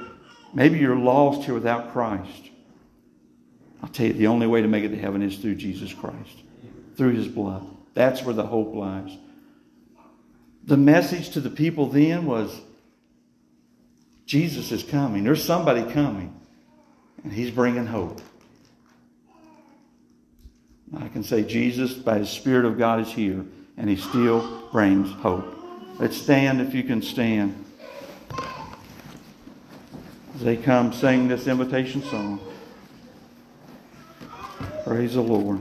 maybe 0.52 0.78
you're 0.78 0.94
lost 0.94 1.44
here 1.44 1.54
without 1.54 1.92
Christ, 1.92 2.50
I'll 3.82 3.88
tell 3.88 4.06
you 4.06 4.12
the 4.12 4.26
only 4.26 4.46
way 4.46 4.60
to 4.60 4.68
make 4.68 4.84
it 4.84 4.90
to 4.90 4.98
heaven 4.98 5.22
is 5.22 5.38
through 5.38 5.54
Jesus 5.54 5.94
Christ, 5.94 6.42
through 6.96 7.14
his 7.14 7.26
blood. 7.26 7.66
That's 7.94 8.22
where 8.22 8.34
the 8.34 8.46
hope 8.46 8.74
lies. 8.74 9.16
The 10.64 10.76
message 10.76 11.30
to 11.30 11.40
the 11.40 11.50
people 11.50 11.86
then 11.86 12.26
was 12.26 12.60
Jesus 14.26 14.72
is 14.72 14.82
coming. 14.82 15.24
There's 15.24 15.42
somebody 15.42 15.90
coming, 15.90 16.38
and 17.22 17.32
he's 17.32 17.50
bringing 17.50 17.86
hope. 17.86 18.20
I 20.96 21.08
can 21.08 21.24
say 21.24 21.42
Jesus, 21.42 21.94
by 21.94 22.18
the 22.18 22.26
Spirit 22.26 22.64
of 22.64 22.78
God, 22.78 23.00
is 23.00 23.10
here, 23.10 23.44
and 23.76 23.88
he 23.88 23.96
still 23.96 24.68
brings 24.70 25.10
hope. 25.20 25.56
Let's 25.98 26.16
stand 26.16 26.60
if 26.60 26.74
you 26.74 26.82
can 26.82 27.02
stand. 27.02 27.64
As 30.34 30.42
they 30.42 30.56
come 30.56 30.92
sing 30.92 31.28
this 31.28 31.46
invitation 31.46 32.02
song. 32.02 32.40
Praise 34.84 35.14
the 35.14 35.22
Lord. 35.22 35.60